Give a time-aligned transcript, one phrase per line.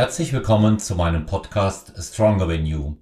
[0.00, 2.96] Herzlich willkommen zu meinem Podcast Stronger Than You.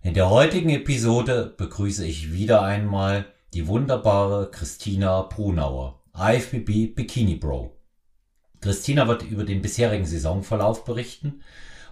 [0.00, 7.76] In der heutigen Episode begrüße ich wieder einmal die wunderbare Christina Brunauer, IFBB Bikini Bro.
[8.62, 11.42] Christina wird über den bisherigen Saisonverlauf berichten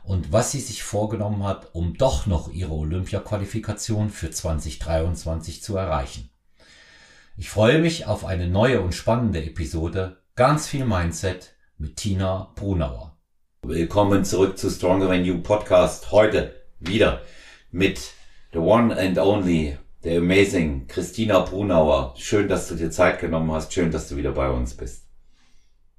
[0.05, 6.31] und was sie sich vorgenommen hat, um doch noch ihre Olympia-Qualifikation für 2023 zu erreichen.
[7.37, 13.16] Ich freue mich auf eine neue und spannende Episode, ganz viel Mindset mit Tina Brunauer.
[13.69, 16.13] Willkommen zurück zu Stronger Than You Podcast.
[16.13, 17.23] Heute wieder
[17.73, 18.13] mit
[18.53, 22.15] the one and only, the amazing Christina Brunauer.
[22.17, 23.73] Schön, dass du dir Zeit genommen hast.
[23.73, 25.09] Schön, dass du wieder bei uns bist.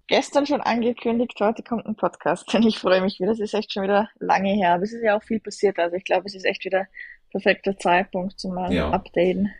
[0.08, 3.31] Gestern schon angekündigt, heute kommt ein Podcast und ich freue mich wieder.
[3.31, 5.77] Es ist echt schon wieder lange her, aber es ist ja auch viel passiert.
[5.77, 6.88] Also ich glaube, es ist echt wieder
[7.31, 8.91] perfekter Zeitpunkt zum mal ja.
[8.91, 9.52] Updaten.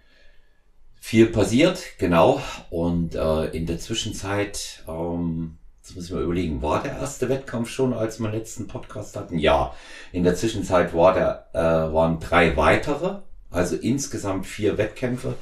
[0.96, 2.42] Viel passiert, genau.
[2.70, 5.58] Und äh, in der Zwischenzeit ähm,
[5.88, 9.40] Jetzt muss ich mal überlegen, war der erste Wettkampf schon, als wir letzten Podcast hatten?
[9.40, 9.74] Ja.
[10.12, 13.20] In der Zwischenzeit war der, äh, waren drei weitere,
[13.52, 15.36] also insgesamt vier Wettkämpfe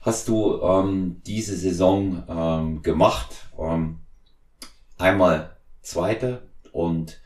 [0.00, 3.28] hast du ähm, diese Saison ähm, gemacht.
[3.58, 3.98] Ähm,
[4.96, 7.20] einmal zweite und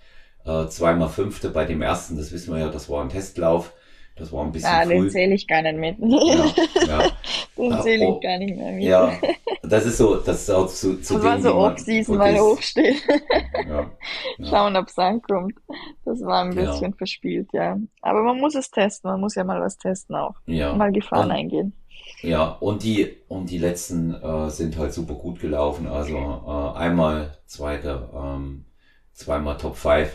[0.45, 3.73] äh, zweimal fünfte bei dem ersten, das wissen wir ja, das war ein Testlauf.
[4.17, 4.95] Das war ein bisschen ah, früh.
[4.95, 5.97] den zähle ich gar nicht mit.
[5.99, 6.45] Ja,
[6.87, 7.11] ja.
[7.59, 8.85] den zähle ich oh, gar nicht mehr mit.
[8.85, 9.13] Ja,
[9.63, 13.03] das ist so, das ist auch zu, zu Das war so Off-Season, weil hochsteht.
[13.67, 13.91] Ja,
[14.39, 14.47] ja.
[14.47, 15.55] Schauen, ob es ankommt.
[16.05, 16.97] Das war ein bisschen ja.
[16.97, 17.79] verspielt, ja.
[18.03, 20.35] Aber man muss es testen, man muss ja mal was testen auch.
[20.47, 20.75] Ja.
[20.75, 21.73] Mal Gefahren und, eingehen.
[22.21, 25.87] Ja, und die, und die letzten äh, sind halt super gut gelaufen.
[25.87, 28.67] Also äh, einmal zweite, ähm,
[29.13, 30.15] zweimal Top 5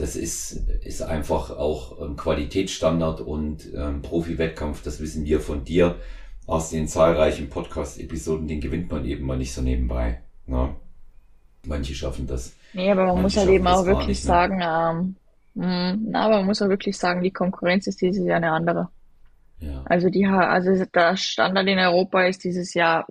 [0.00, 5.96] das ist, ist einfach auch ein Qualitätsstandard und ähm, Profi-Wettkampf, das wissen wir von dir
[6.46, 10.22] aus den zahlreichen Podcast-Episoden, den gewinnt man eben mal nicht so nebenbei.
[10.46, 10.74] Ne?
[11.66, 12.56] Manche schaffen das.
[12.72, 14.26] Nee, aber man muss halt eben auch wirklich nicht, ne?
[14.26, 15.16] sagen, ähm,
[15.54, 18.88] mh, na, aber man muss auch wirklich sagen, die Konkurrenz ist dieses Jahr eine andere.
[19.60, 19.82] Ja.
[19.84, 23.06] Also die, also der Standard in Europa ist dieses Jahr,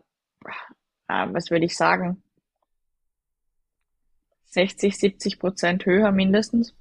[1.08, 2.24] äh, was würde ich sagen,
[4.46, 6.74] 60, 70 Prozent höher mindestens.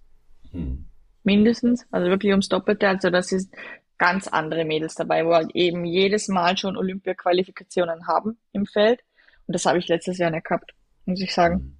[0.53, 0.87] Hm.
[1.23, 2.89] Mindestens, also wirklich ums Doppelte.
[2.89, 3.55] Also das ist
[3.99, 9.03] ganz andere Mädels dabei, wo halt eben jedes Mal schon Olympia-Qualifikationen haben im Feld.
[9.47, 11.55] Und das habe ich letztes Jahr nicht gehabt, muss ich sagen.
[11.57, 11.79] Hm.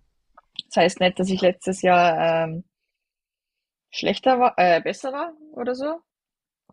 [0.67, 2.65] Das heißt nicht, dass ich letztes Jahr ähm,
[3.91, 6.01] schlechter war, äh, besser war oder so.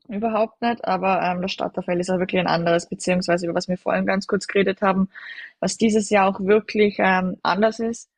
[0.07, 3.77] Überhaupt nicht, aber ähm, das Starterfeld ist auch wirklich ein anderes, beziehungsweise über was wir
[3.77, 5.09] vorhin ganz kurz geredet haben,
[5.59, 8.09] was dieses Jahr auch wirklich ähm, anders ist,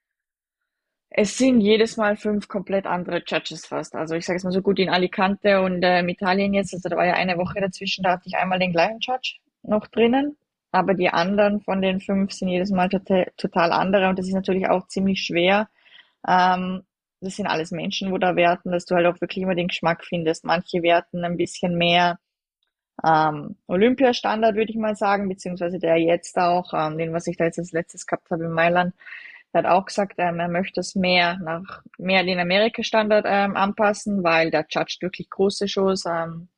[1.10, 3.96] es sind jedes Mal fünf komplett andere Judges fast.
[3.96, 6.90] Also ich sage es mal so gut in Alicante und äh, in Italien jetzt, also
[6.90, 10.38] da war ja eine Woche dazwischen, da hatte ich einmal den gleichen Judge noch drinnen.
[10.72, 14.34] Aber die anderen von den fünf sind jedes Mal total, total andere und das ist
[14.34, 15.70] natürlich auch ziemlich schwer.
[16.28, 16.84] Ähm,
[17.22, 20.04] das sind alles Menschen, wo da werten, dass du halt auch wirklich immer den Geschmack
[20.04, 20.44] findest.
[20.46, 22.20] Manche werten ein bisschen mehr
[23.04, 27.46] ähm, Olympiastandard, würde ich mal sagen, beziehungsweise der jetzt auch, ähm, den, was ich da
[27.46, 28.94] jetzt als letztes gehabt habe in Mailand,
[29.54, 34.24] er hat auch gesagt, ähm, er möchte es mehr nach mehr den Amerika-Standard ähm, anpassen,
[34.24, 36.06] weil der judgt wirklich große Shows.
[36.06, 36.50] Ähm,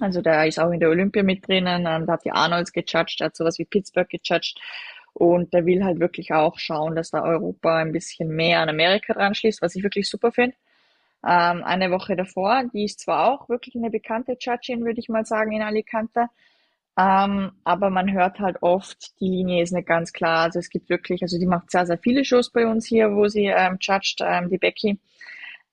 [0.00, 3.20] also der ist auch in der Olympia mit drinnen, ähm, da hat die Arnolds gejudged,
[3.20, 4.58] hat sowas wie Pittsburgh gejudged.
[5.12, 9.14] Und der will halt wirklich auch schauen, dass da Europa ein bisschen mehr an Amerika
[9.14, 10.56] dran schließt, was ich wirklich super finde.
[11.26, 15.24] Ähm, eine Woche davor, die ist zwar auch wirklich eine bekannte Judgin, würde ich mal
[15.24, 16.26] sagen, in Alicante,
[16.96, 20.44] ähm, aber man hört halt oft, die Linie ist nicht ganz klar.
[20.44, 23.26] Also es gibt wirklich, also die macht sehr, sehr viele Shows bei uns hier, wo
[23.26, 25.00] sie ähm, judged, ähm, die Becky.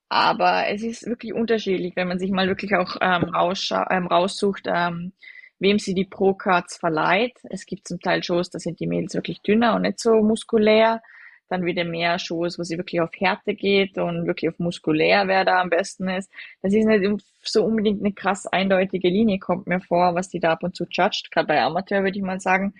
[0.10, 5.14] Aber es ist wirklich unterschiedlich, wenn man sich mal wirklich auch ähm, ähm, raussucht, ähm,
[5.60, 7.38] wem sie die Pro-Cards verleiht.
[7.44, 11.02] Es gibt zum Teil Shows, da sind die Mädels wirklich dünner und nicht so muskulär
[11.52, 15.46] dann wieder mehr Shows, wo sie wirklich auf Härte geht und wirklich auf muskulär, wer
[15.46, 16.32] da am besten ist.
[16.62, 20.54] Das ist nicht so unbedingt eine krass eindeutige Linie, kommt mir vor, was die da
[20.54, 22.74] ab und zu judgt, gerade bei Amateur würde ich mal sagen.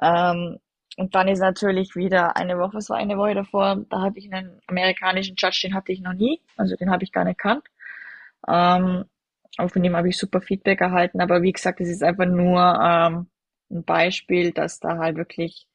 [0.00, 0.58] Ähm,
[0.96, 4.32] und dann ist natürlich wieder eine Woche, was war eine Woche davor, da hatte ich
[4.32, 7.64] einen amerikanischen Judge, den hatte ich noch nie, also den habe ich gar nicht kannt.
[8.48, 9.04] Ähm,
[9.56, 12.60] auch von dem habe ich super Feedback erhalten, aber wie gesagt, es ist einfach nur
[12.60, 13.26] ähm,
[13.70, 15.66] ein Beispiel, dass da halt wirklich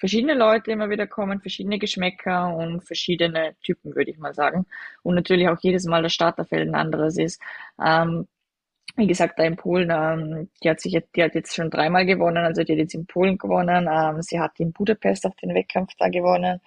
[0.00, 4.66] verschiedene Leute immer wieder kommen, verschiedene Geschmäcker und verschiedene Typen, würde ich mal sagen.
[5.02, 7.40] Und natürlich auch jedes Mal das Starterfeld ein anderes ist.
[7.80, 8.26] Ähm,
[8.96, 12.06] wie gesagt, da in Polen, ähm, die hat sich jetzt, die hat jetzt schon dreimal
[12.06, 15.54] gewonnen, also die hat jetzt in Polen gewonnen, ähm, sie hat in Budapest auch den
[15.54, 16.60] Wettkampf da gewonnen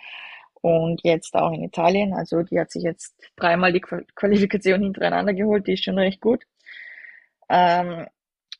[0.62, 5.68] und jetzt auch in Italien, also die hat sich jetzt dreimal die Qualifikation hintereinander geholt,
[5.68, 6.44] die ist schon recht gut.
[7.50, 8.07] Ähm,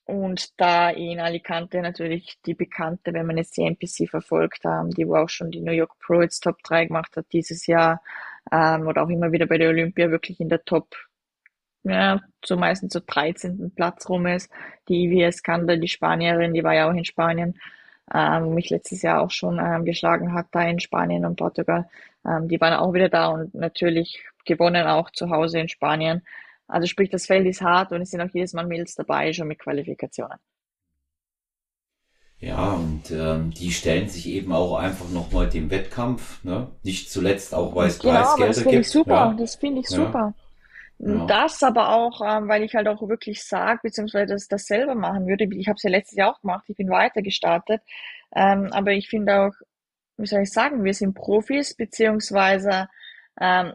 [0.06, 5.08] und da in Alicante natürlich die bekannte, wenn man jetzt die NPC verfolgt haben, die
[5.08, 8.02] wo auch schon die New York Pro jetzt Top 3 gemacht hat dieses Jahr,
[8.52, 10.96] ähm, oder auch immer wieder bei der Olympia wirklich in der Top,
[11.84, 13.72] ja, so meistens so 13.
[13.76, 14.52] Platz rum ist.
[14.88, 17.60] Die IWS Kanda, die Spanierin, die war ja auch in Spanien,
[18.14, 21.90] ähm, mich letztes Jahr auch schon ähm, geschlagen hat, da in Spanien und Portugal.
[22.26, 26.24] Ähm, die waren auch wieder da und natürlich gewonnen auch zu Hause in Spanien.
[26.68, 29.48] Also sprich, das Feld ist hart und es sind auch jedes Mal Mädels dabei, schon
[29.48, 30.40] mit Qualifikationen.
[32.40, 36.70] Ja, und ähm, die stellen sich eben auch einfach nochmal dem Wettkampf, ne?
[36.84, 39.88] Nicht zuletzt auch, weil es genau, Preisgelder das finde ich super, Ja, das finde ich
[39.90, 40.34] ja, super.
[41.00, 41.26] ja.
[41.28, 45.28] Das aber auch, ähm, weil ich halt auch wirklich sage, beziehungsweise das, das selber machen
[45.28, 45.46] würde.
[45.56, 47.82] Ich habe es ja letztes Jahr auch gemacht, ich bin weiter gestartet.
[48.36, 49.54] Ähm, aber ich finde auch,
[50.18, 52.90] wie soll ich sagen, wir sind Profis, beziehungsweise
[53.40, 53.74] ähm,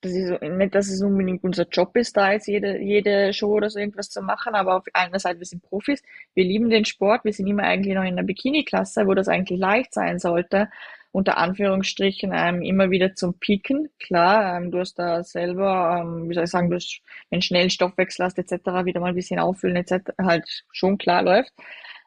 [0.00, 3.68] das ist nicht, dass es unbedingt unser Job ist, da jetzt jede, jede Show oder
[3.70, 6.02] so irgendwas zu machen, aber auf einer Seite, wir sind Profis,
[6.34, 9.58] wir lieben den Sport, wir sind immer eigentlich noch in der Bikini-Klasse, wo das eigentlich
[9.58, 10.70] leicht sein sollte,
[11.12, 13.90] unter Anführungsstrichen ähm, immer wieder zum Pieken.
[13.98, 17.68] Klar, ähm, du hast da selber, ähm, wie soll ich sagen, du hast, wenn schnell
[17.70, 21.52] Stoffwechsel hast etc., wieder mal ein bisschen auffüllen etc., halt schon klar läuft.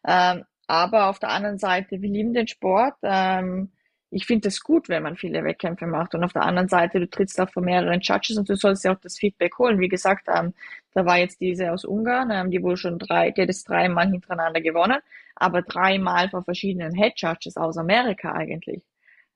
[0.07, 2.95] Ähm, aber auf der anderen Seite, wir lieben den Sport.
[3.03, 3.71] Ähm,
[4.13, 6.13] ich finde es gut, wenn man viele Wettkämpfe macht.
[6.13, 8.93] Und auf der anderen Seite, du trittst auch vor mehreren Judges und du sollst ja
[8.93, 9.79] auch das Feedback holen.
[9.79, 10.53] Wie gesagt, ähm,
[10.93, 14.09] da war jetzt diese aus Ungarn, ähm, die wohl schon drei, die hat es dreimal
[14.09, 14.99] hintereinander gewonnen,
[15.35, 18.83] aber dreimal vor verschiedenen Head Judges aus Amerika eigentlich,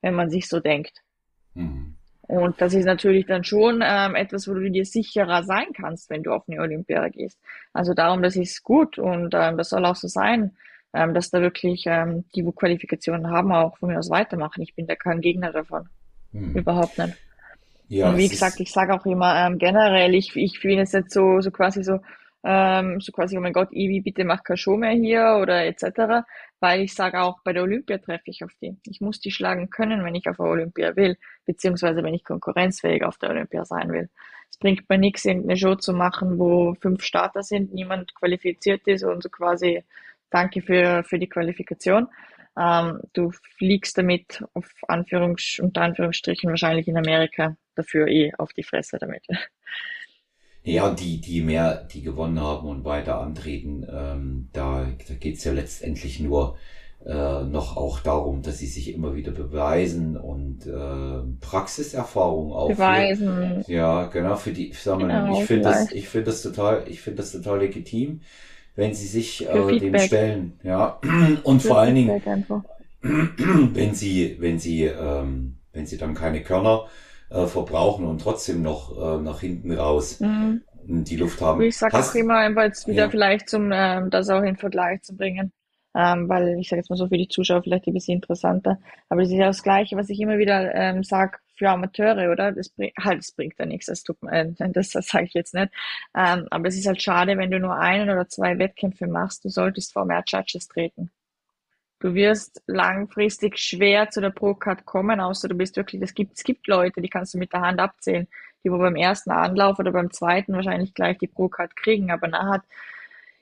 [0.00, 1.02] wenn man sich so denkt.
[1.54, 1.96] Mhm.
[2.28, 6.22] Und das ist natürlich dann schon ähm, etwas, wo du dir sicherer sein kannst, wenn
[6.22, 7.38] du auf eine Olympiade gehst.
[7.72, 10.56] Also darum, das ist gut und ähm, das soll auch so sein
[10.92, 14.62] ähm, dass da wirklich ähm, die, wo Qualifikationen haben, auch von mir aus weitermachen.
[14.62, 15.88] Ich bin da kein Gegner davon.
[16.32, 16.54] Hm.
[16.54, 17.16] Überhaupt nicht.
[17.88, 21.10] Ja, und wie gesagt, ich sage auch immer ähm, generell, ich, ich bin jetzt nicht
[21.10, 22.00] so, so quasi so,
[22.44, 26.26] ähm, so quasi, oh mein Gott, Ivi, bitte mach keine Show mehr hier oder etc.,
[26.60, 28.76] weil ich sage auch, bei der Olympia treffe ich auf die.
[28.84, 33.04] Ich muss die schlagen können, wenn ich auf der Olympia will, beziehungsweise wenn ich konkurrenzfähig
[33.04, 34.10] auf der Olympia sein will.
[34.50, 39.04] Es bringt mir nichts, irgendeine Show zu machen, wo fünf Starter sind, niemand qualifiziert ist
[39.04, 39.82] und so quasi
[40.30, 42.08] danke für, für die Qualifikation.
[42.58, 48.64] Ähm, du fliegst damit auf Anführungs unter Anführungsstrichen wahrscheinlich in Amerika dafür eh auf die
[48.64, 49.26] Fresse damit.
[50.64, 55.52] Ja, die, die mehr, die gewonnen haben und weiter antreten, ähm, da, da geht's ja
[55.52, 56.58] letztendlich nur
[57.06, 62.68] äh, noch auch darum, dass sie sich immer wieder beweisen und äh, Praxiserfahrung auch.
[62.68, 63.62] Beweisen.
[63.64, 66.84] Für, ja, genau, für die, sag mal, genau, ich finde das, ich finde das total,
[66.88, 68.20] ich finde das total legitim
[68.78, 70.60] wenn sie sich äh, dem stellen.
[70.62, 71.00] Ja.
[71.42, 72.22] Und vor allen Dingen,
[73.02, 76.86] wenn sie, wenn sie, ähm, wenn sie dann keine Körner
[77.28, 80.62] äh, verbrauchen und trotzdem noch äh, nach hinten raus mhm.
[80.84, 81.60] die Luft haben.
[81.62, 83.10] Ich sage auch immer einfach jetzt wieder ja.
[83.10, 85.52] vielleicht zum, ähm, das auch in Vergleich zu bringen.
[85.96, 88.78] Ähm, weil ich sage jetzt mal so für die Zuschauer vielleicht ein bisschen interessanter.
[89.08, 92.52] Aber das ist ja das Gleiche, was ich immer wieder ähm, sage für Amateure, oder?
[92.52, 95.34] Das bringt halt, das bringt ja nichts, das tut mir, äh, das, das sage ich
[95.34, 95.72] jetzt nicht.
[96.16, 99.48] Ähm, aber es ist halt schade, wenn du nur einen oder zwei Wettkämpfe machst, du
[99.48, 101.10] solltest vor mehr Judges treten.
[102.00, 106.44] Du wirst langfristig schwer zu der Pro-Card kommen, außer du bist wirklich, es gibt, es
[106.44, 108.28] gibt Leute, die kannst du mit der Hand abzählen,
[108.64, 112.62] die wo beim ersten Anlauf oder beim zweiten wahrscheinlich gleich die Pro-Card kriegen, aber nachher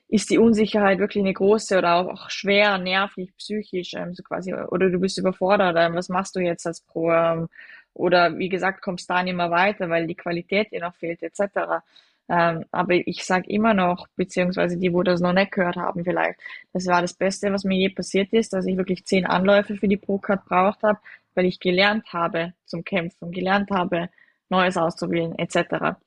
[0.09, 4.89] ist die Unsicherheit wirklich eine große oder auch schwer, nervlich, psychisch, ähm, so quasi, oder
[4.89, 7.11] du bist überfordert, ähm, was machst du jetzt als Pro?
[7.11, 7.49] Ähm,
[7.97, 11.83] oder wie gesagt, kommst da nicht mehr weiter, weil die Qualität dir noch fehlt, etc.
[12.29, 16.39] Ähm, aber ich sage immer noch, beziehungsweise die, wo das noch nicht gehört haben vielleicht,
[16.73, 19.87] das war das Beste, was mir je passiert ist, dass ich wirklich zehn Anläufe für
[19.87, 20.99] die Pro-Card braucht habe,
[21.35, 24.09] weil ich gelernt habe zum Kämpfen, gelernt habe,
[24.49, 25.97] Neues auszuwählen, etc.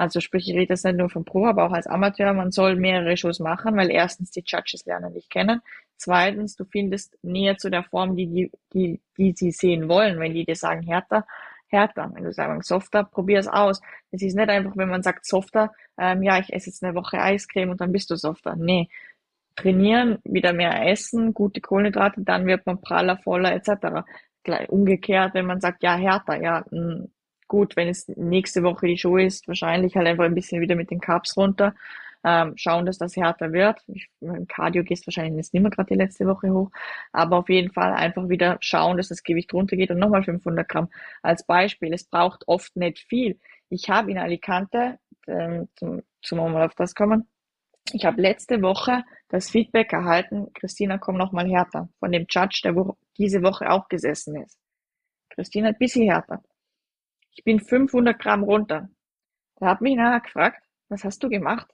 [0.00, 2.32] Also sprich, ich rede jetzt nicht nur vom Pro, aber auch als Amateur.
[2.32, 5.60] Man soll mehrere Shows machen, weil erstens die Judges lernen dich kennen.
[5.98, 10.18] Zweitens, du findest näher zu der Form, die, die, die, die sie sehen wollen.
[10.18, 11.26] Wenn die dir sagen härter,
[11.68, 12.10] härter.
[12.14, 13.82] Wenn du sagst softer, probier es aus.
[14.10, 17.20] Es ist nicht einfach, wenn man sagt softer, ähm, ja, ich esse jetzt eine Woche
[17.20, 18.56] Eiscreme und dann bist du softer.
[18.56, 18.88] Nee.
[19.54, 24.06] Trainieren, wieder mehr essen, gute Kohlenhydrate, dann wird man praller, voller etc.
[24.68, 27.08] Umgekehrt, wenn man sagt, ja, härter, ja, mh, hm,
[27.50, 30.90] gut, wenn es nächste Woche die Show ist, wahrscheinlich halt einfach ein bisschen wieder mit
[30.90, 31.74] den Carbs runter.
[32.22, 33.80] Ähm, schauen, dass das härter wird.
[33.88, 36.70] Ich, Im Cardio gehst wahrscheinlich jetzt nicht mehr gerade die letzte Woche hoch,
[37.12, 40.88] aber auf jeden Fall einfach wieder schauen, dass das Gewicht runtergeht und nochmal 500 Gramm
[41.22, 41.92] als Beispiel.
[41.94, 43.38] Es braucht oft nicht viel.
[43.70, 47.26] Ich habe in Alicante, ähm, zum, zum mal auf das kommen,
[47.92, 52.76] ich habe letzte Woche das Feedback erhalten, Christina, komm nochmal härter, von dem Judge, der
[52.76, 54.58] wo diese Woche auch gesessen ist.
[55.30, 56.42] Christina, ein bisschen härter
[57.34, 58.88] ich bin 500 Gramm runter.
[59.60, 61.68] Der hat mich nachher gefragt, was hast du gemacht?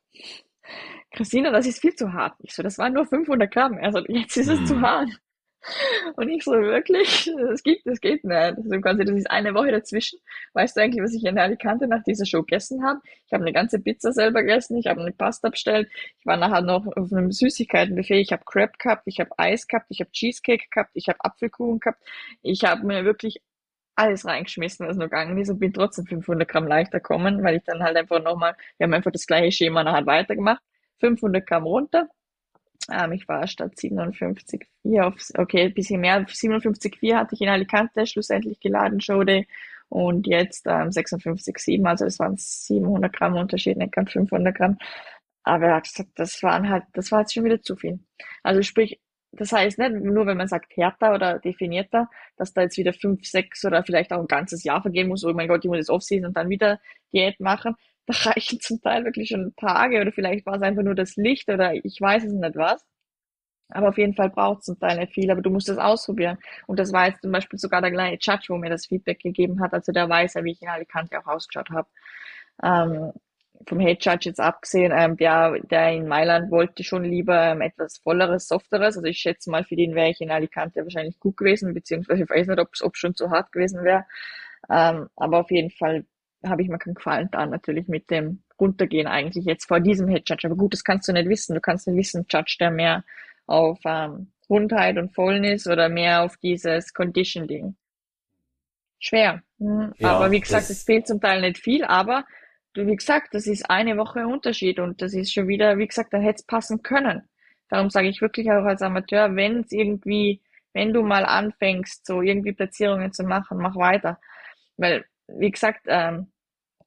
[1.12, 2.34] Christina, das ist viel zu hart.
[2.40, 3.78] Ich so, das waren nur 500 Gramm.
[3.80, 4.82] Also jetzt ist es zu mhm.
[4.82, 5.10] hart.
[6.16, 7.30] Und ich so, wirklich?
[7.36, 8.36] Das gibt, das geht nicht.
[8.36, 10.18] Also quasi, das ist eine Woche dazwischen.
[10.52, 13.00] Weißt du eigentlich, was ich in Alicante nach dieser Show gegessen habe?
[13.26, 16.62] Ich habe eine ganze Pizza selber gegessen, ich habe eine Pasta bestellt, ich war nachher
[16.62, 20.66] noch auf einem Süßigkeitenbuffet, ich habe Crepe gehabt, ich habe Eis gehabt, ich habe Cheesecake
[20.70, 22.02] gehabt, ich habe Apfelkuchen gehabt.
[22.42, 23.42] Ich habe mir wirklich
[23.96, 27.64] alles reingeschmissen, was noch gegangen ist und bin trotzdem 500 Gramm leichter gekommen, weil ich
[27.64, 30.62] dann halt einfach nochmal, wir haben einfach das gleiche Schema nachher weitergemacht.
[31.00, 32.08] 500 Gramm runter,
[32.90, 38.06] ähm, ich war statt 57,4 auf, okay, ein bisschen mehr, 57,4 hatte ich in Alicante
[38.06, 39.46] schlussendlich geladen, Showday.
[39.88, 44.78] Und jetzt ähm, 56,7, also das waren 700 Gramm Unterschied, nicht ganz 500 Gramm.
[45.44, 48.00] Aber er hat gesagt, das waren halt, das war jetzt schon wieder zu viel.
[48.42, 49.00] Also sprich,
[49.32, 53.26] das heißt nicht nur, wenn man sagt härter oder definierter, dass da jetzt wieder fünf,
[53.26, 55.90] sechs oder vielleicht auch ein ganzes Jahr vergehen muss, oh mein Gott, ich muss jetzt
[55.90, 56.80] Offseason und dann wieder
[57.12, 57.74] Diät machen,
[58.06, 61.48] da reichen zum Teil wirklich schon Tage oder vielleicht war es einfach nur das Licht
[61.48, 62.84] oder ich weiß es nicht was.
[63.68, 66.38] Aber auf jeden Fall braucht es zum Teil nicht viel, aber du musst es ausprobieren.
[66.68, 69.60] Und das war jetzt zum Beispiel sogar der gleiche Judge, wo mir das Feedback gegeben
[69.60, 69.72] hat.
[69.74, 71.88] Also der weiß ja, wie ich in Alicante auch ausgeschaut habe.
[72.62, 73.12] Ähm,
[73.66, 77.98] vom Head Judge jetzt abgesehen, ähm, der, der in Mailand wollte schon lieber ähm, etwas
[77.98, 78.96] volleres, softeres.
[78.96, 82.30] Also ich schätze mal, für den wäre ich in Alicante wahrscheinlich gut gewesen, beziehungsweise ich
[82.30, 84.04] weiß nicht, ob es schon zu hart gewesen wäre.
[84.70, 86.04] Ähm, aber auf jeden Fall
[86.44, 90.28] habe ich mir keinen Gefallen da natürlich mit dem Runtergehen eigentlich jetzt vor diesem Head
[90.28, 90.46] Judge.
[90.46, 91.54] Aber gut, das kannst du nicht wissen.
[91.54, 93.04] Du kannst nicht wissen, Judge, der mehr
[93.46, 97.76] auf ähm, Rundheit und Fäulnis oder mehr auf dieses Condition-Ding.
[98.98, 99.42] Schwer.
[99.58, 99.92] Mhm.
[99.98, 102.24] Ja, aber wie gesagt, es fehlt zum Teil nicht viel, aber
[102.76, 106.18] wie gesagt, das ist eine Woche Unterschied und das ist schon wieder, wie gesagt, da
[106.18, 107.22] hätte es passen können.
[107.68, 110.40] Darum sage ich wirklich auch als Amateur, wenn es irgendwie,
[110.72, 114.20] wenn du mal anfängst, so irgendwie Platzierungen zu machen, mach weiter.
[114.76, 116.28] Weil, wie gesagt, ähm,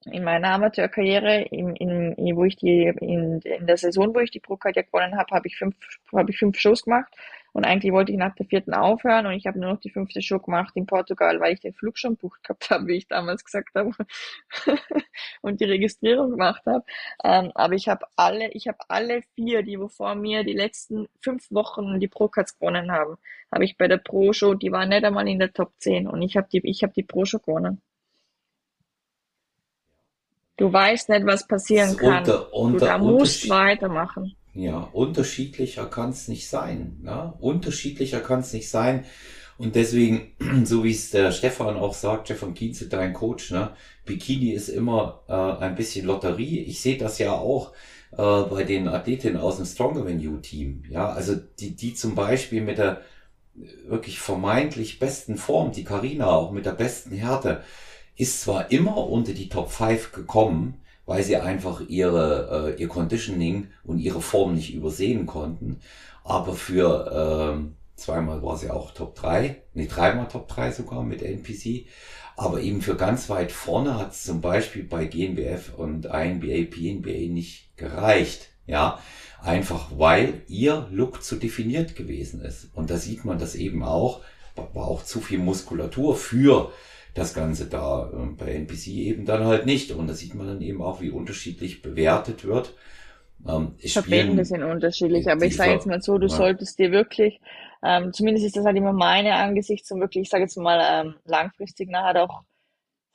[0.06, 4.40] in meiner Amateurkarriere, in, in, wo ich die, in, in der Saison, wo ich die
[4.40, 5.76] Procard gewonnen habe, habe ich fünf,
[6.14, 7.14] habe ich fünf Shows gemacht.
[7.54, 10.22] Und eigentlich wollte ich nach der vierten aufhören und ich habe nur noch die fünfte
[10.22, 13.44] Show gemacht in Portugal, weil ich den Flug schon bucht gehabt habe, wie ich damals
[13.44, 13.92] gesagt habe,
[15.42, 16.84] und die Registrierung gemacht habe.
[17.24, 21.08] Ähm, aber ich habe alle, ich habe alle vier, die wo vor mir die letzten
[21.22, 23.18] fünf Wochen die Pro-Cards gewonnen haben,
[23.52, 26.38] habe ich bei der Pro-Show, die war nicht einmal in der Top 10 und ich
[26.38, 27.82] habe die, ich habe die Pro-Show gewonnen.
[30.58, 32.20] Du weißt nicht, was passieren kann.
[32.20, 34.36] Unter, unter, du da musst weitermachen.
[34.62, 36.98] Ja, unterschiedlicher kann es nicht sein.
[37.02, 37.34] Ne?
[37.40, 39.06] Unterschiedlicher kann es nicht sein.
[39.58, 40.32] Und deswegen,
[40.66, 43.72] so wie es der Stefan auch sagt, Stefan Kienze, dein Coach, ne?
[44.06, 46.60] Bikini ist immer äh, ein bisschen Lotterie.
[46.60, 47.74] Ich sehe das ja auch
[48.12, 50.84] äh, bei den Athletinnen aus dem Stronger Venue Team.
[50.90, 53.02] Ja, also die, die zum Beispiel mit der
[53.88, 57.64] wirklich vermeintlich besten Form, die Karina auch mit der besten Härte,
[58.16, 63.70] ist zwar immer unter die Top 5 gekommen, weil sie einfach ihre, äh, ihr Conditioning
[63.84, 65.80] und ihre Form nicht übersehen konnten,
[66.24, 71.24] aber für äh, zweimal war sie auch Top 3, nee, dreimal Top 3 sogar mit
[71.24, 71.88] NPC,
[72.38, 77.34] aber eben für ganz weit vorne hat es zum Beispiel bei GNBF und INBA, PNBA
[77.34, 79.00] nicht gereicht, ja,
[79.42, 82.70] einfach weil ihr Look zu definiert gewesen ist.
[82.76, 84.22] Und da sieht man das eben auch,
[84.74, 86.72] war auch zu viel Muskulatur für
[87.20, 88.10] das Ganze da.
[88.14, 89.92] Ähm, bei NPC eben dann halt nicht.
[89.92, 92.74] Und da sieht man dann eben auch, wie unterschiedlich bewertet wird.
[93.48, 96.36] Ähm, Verbände sind unterschiedlich, aber ich sage jetzt mal so, du ja.
[96.36, 97.40] solltest dir wirklich,
[97.82, 101.16] ähm, zumindest ist das halt immer meine Angesicht, zum wirklich, ich sage jetzt mal, ähm,
[101.24, 102.42] langfristig nachher auch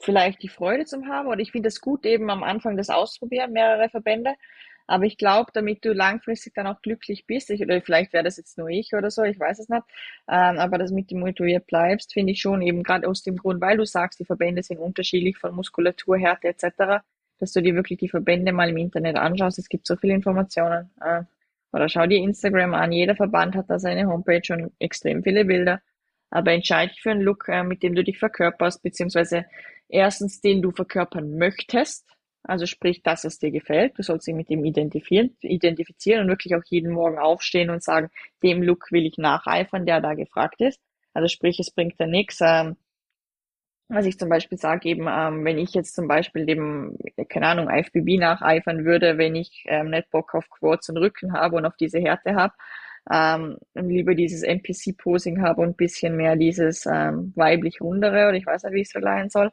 [0.00, 1.28] vielleicht die Freude zum haben.
[1.28, 4.34] Oder ich finde es gut, eben am Anfang das ausprobieren, mehrere Verbände.
[4.86, 8.36] Aber ich glaube, damit du langfristig dann auch glücklich bist, ich, oder vielleicht wäre das
[8.36, 9.82] jetzt nur ich oder so, ich weiß es nicht,
[10.28, 13.60] ähm, aber dass mit dem motiviert bleibst, finde ich schon eben gerade aus dem Grund,
[13.62, 17.02] weil du sagst, die Verbände sind unterschiedlich von Muskulatur, Härte etc.,
[17.38, 19.58] dass du dir wirklich die Verbände mal im Internet anschaust.
[19.58, 20.90] Es gibt so viele Informationen.
[21.00, 21.22] Äh,
[21.72, 22.92] oder schau dir Instagram an.
[22.92, 25.82] Jeder Verband hat da seine Homepage und extrem viele Bilder.
[26.30, 29.46] Aber entscheide dich für einen Look, äh, mit dem du dich verkörperst, beziehungsweise
[29.88, 32.13] erstens den du verkörpern möchtest
[32.44, 33.98] also sprich, dass es dir gefällt.
[33.98, 38.10] Du sollst dich mit dem identifizieren, identifizieren und wirklich auch jeden Morgen aufstehen und sagen,
[38.42, 40.80] dem Look will ich nacheifern, der da gefragt ist.
[41.14, 42.40] Also sprich, es bringt ja nichts.
[42.42, 42.76] Ähm,
[43.88, 46.96] was ich zum Beispiel sage, eben, ähm, wenn ich jetzt zum Beispiel dem,
[47.28, 51.56] keine Ahnung, IFBB nacheifern würde, wenn ich ähm, nicht Bock auf Quads und Rücken habe
[51.56, 52.54] und auf diese Härte habe,
[53.10, 58.64] ähm, lieber dieses NPC-Posing habe und bisschen mehr dieses ähm, weiblich rundere oder ich weiß
[58.64, 59.50] nicht, wie ich es verleihen soll,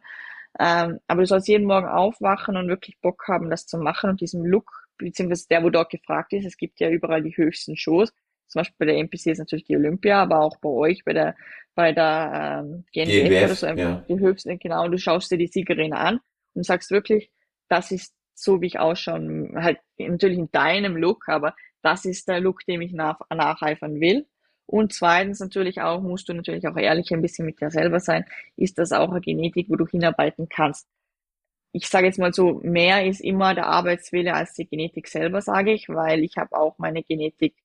[0.59, 4.21] ähm, aber du sollst jeden Morgen aufwachen und wirklich Bock haben, das zu machen und
[4.21, 8.11] diesem Look, beziehungsweise der, wo dort gefragt ist, es gibt ja überall die höchsten Shows.
[8.47, 11.35] Zum Beispiel bei der NPC ist natürlich die Olympia, aber auch bei euch, bei der,
[11.73, 14.05] bei der ähm, GNBF, GNBF oder so, einfach ja.
[14.09, 16.19] die höchsten, genau, und du schaust dir die Siegerin an
[16.53, 17.31] und sagst wirklich,
[17.69, 22.41] das ist so, wie ich ausschauen, halt natürlich in deinem Look, aber das ist der
[22.41, 24.27] Look, dem ich nach, nacheifern will.
[24.71, 28.25] Und zweitens natürlich auch, musst du natürlich auch ehrlich ein bisschen mit dir selber sein,
[28.55, 30.87] ist das auch eine Genetik, wo du hinarbeiten kannst.
[31.73, 35.73] Ich sage jetzt mal so, mehr ist immer der Arbeitswille als die Genetik selber, sage
[35.73, 37.55] ich, weil ich habe auch meine Genetik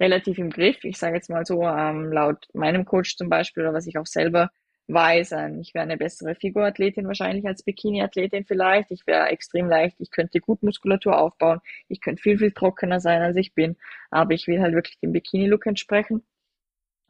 [0.00, 0.84] relativ im Griff.
[0.84, 4.06] Ich sage jetzt mal so, ähm, laut meinem Coach zum Beispiel oder was ich auch
[4.06, 4.50] selber
[4.88, 8.90] weiß, ähm, ich wäre eine bessere Figurathletin wahrscheinlich als Bikini-Athletin vielleicht.
[8.90, 13.22] Ich wäre extrem leicht, ich könnte gut Muskulatur aufbauen, ich könnte viel, viel trockener sein,
[13.22, 13.76] als ich bin,
[14.10, 16.22] aber ich will halt wirklich dem Bikini-Look entsprechen.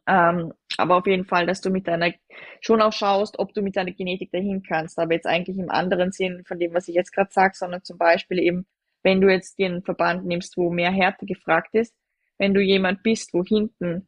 [0.07, 2.11] Ähm, aber auf jeden Fall, dass du mit deiner,
[2.59, 6.11] schon auch schaust, ob du mit deiner Genetik dahin kannst, aber jetzt eigentlich im anderen
[6.11, 8.65] Sinn von dem, was ich jetzt gerade sage, sondern zum Beispiel eben,
[9.03, 11.95] wenn du jetzt den Verband nimmst, wo mehr Härte gefragt ist,
[12.37, 14.07] wenn du jemand bist, wo hinten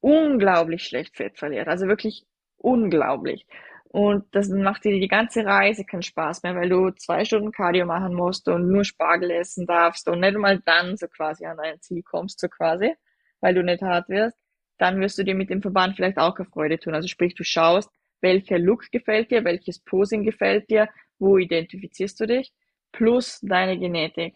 [0.00, 2.24] unglaublich schlecht Fett verliert, also wirklich
[2.56, 3.46] unglaublich.
[3.94, 7.86] Und das macht dir die ganze Reise keinen Spaß mehr, weil du zwei Stunden Cardio
[7.86, 11.80] machen musst und nur Spargel essen darfst und nicht mal dann so quasi an dein
[11.80, 12.94] Ziel kommst, so quasi,
[13.40, 14.36] weil du nicht hart wirst,
[14.78, 16.94] dann wirst du dir mit dem Verband vielleicht auch eine Freude tun.
[16.94, 17.90] Also sprich, du schaust,
[18.20, 20.88] welcher Look gefällt dir, welches Posing gefällt dir,
[21.18, 22.52] wo identifizierst du dich,
[22.92, 24.34] plus deine Genetik.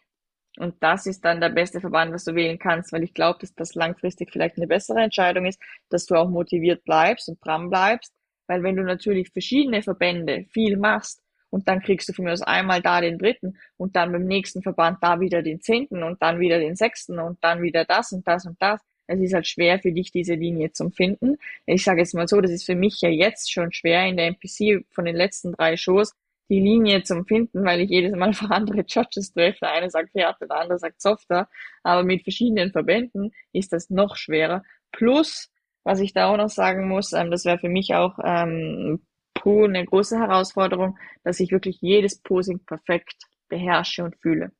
[0.59, 3.54] Und das ist dann der beste Verband, was du wählen kannst, weil ich glaube, dass
[3.54, 8.12] das langfristig vielleicht eine bessere Entscheidung ist, dass du auch motiviert bleibst und dran bleibst
[8.49, 12.42] weil wenn du natürlich verschiedene Verbände viel machst und dann kriegst du von mir aus
[12.42, 16.40] einmal da den dritten und dann beim nächsten Verband da wieder den zehnten und dann
[16.40, 18.80] wieder den sechsten und dann wieder das und das und das.
[19.09, 21.37] Es ist halt schwer für dich, diese Linie zu finden.
[21.67, 24.27] Ich sage jetzt mal so, das ist für mich ja jetzt schon schwer in der
[24.27, 26.15] NPC von den letzten drei Shows,
[26.50, 29.61] die Linie zum Finden, weil ich jedes Mal für andere Judges treffe.
[29.62, 31.49] Der eine sagt härter, der andere sagt softer.
[31.83, 34.62] Aber mit verschiedenen Verbänden ist das noch schwerer.
[34.93, 35.50] Plus,
[35.85, 39.00] was ich da auch noch sagen muss, ähm, das wäre für mich auch ähm,
[39.45, 43.17] eine große Herausforderung, dass ich wirklich jedes Posing perfekt
[43.49, 44.53] beherrsche und fühle.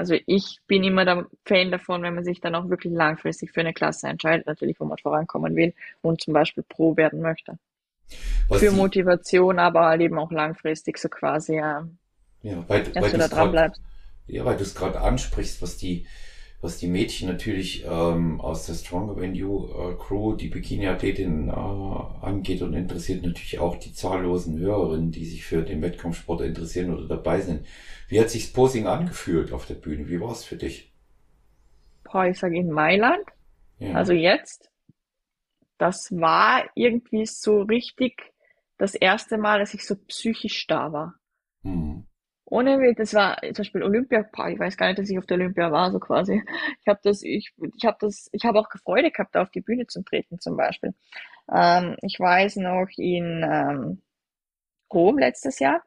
[0.00, 3.60] Also ich bin immer der Fan davon, wenn man sich dann auch wirklich langfristig für
[3.60, 7.58] eine Klasse entscheidet, natürlich, wo man vorankommen will und zum Beispiel Pro werden möchte.
[8.48, 11.86] Was für Motivation, aber halt eben auch langfristig so quasi, ja,
[12.40, 13.82] ja weil, dass weil du da dran bleibst.
[14.26, 16.06] Ja, weil du es gerade ansprichst, was die
[16.60, 21.52] was die Mädchen natürlich ähm, aus der Stronger Than You äh, Crew, die Bikini-Athletin äh,
[21.52, 27.08] angeht und interessiert natürlich auch die zahllosen Hörerinnen, die sich für den Wettkampfsport interessieren oder
[27.08, 27.66] dabei sind.
[28.08, 30.08] Wie hat sich das Posing angefühlt auf der Bühne?
[30.08, 30.92] Wie war es für dich?
[32.04, 33.24] Boah, ich sage in Mailand,
[33.78, 33.94] ja.
[33.94, 34.68] also jetzt,
[35.78, 38.20] das war irgendwie so richtig
[38.76, 41.14] das erste Mal, dass ich so psychisch da war.
[41.62, 42.06] Mhm.
[42.50, 44.52] Ohne Witz, das war zum Beispiel Olympiapark.
[44.52, 46.42] Ich weiß gar nicht, dass ich auf der Olympia war, so quasi.
[46.82, 49.60] Ich habe das, ich, ich habe das, ich habe auch Freude gehabt, da auf die
[49.60, 50.94] Bühne zu treten, zum Beispiel.
[51.52, 54.02] Ähm, ich weiß noch in ähm,
[54.92, 55.82] Rom letztes Jahr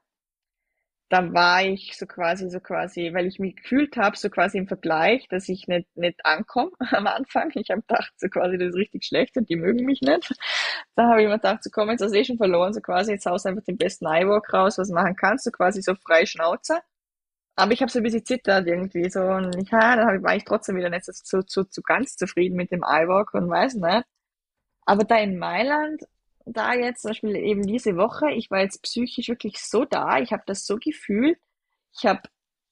[1.10, 4.68] da war ich so quasi, so quasi, weil ich mich gefühlt habe, so quasi im
[4.68, 7.52] Vergleich, dass ich nicht, nicht ankomme am Anfang.
[7.56, 10.34] Ich habe gedacht, so quasi, das ist richtig schlecht und die mögen mich nicht.
[10.96, 13.12] Da habe ich mir gedacht, so komm, jetzt hast du eh schon verloren, so quasi,
[13.13, 16.26] jetzt haust du einfach den besten Eyewalk raus, was machen kannst, so quasi so frei
[16.26, 16.80] Schnauze.
[17.56, 20.76] Aber ich habe so ein bisschen zittert irgendwie so und ja, da war ich trotzdem
[20.78, 24.06] wieder nicht so, so, so, so ganz zufrieden mit dem Eyewalk und weiß nicht.
[24.86, 26.02] Aber da in Mailand
[26.45, 30.32] da jetzt, zum Beispiel eben diese Woche, ich war jetzt psychisch wirklich so da, ich
[30.34, 31.38] habe das so gefühlt,
[31.95, 32.21] ich habe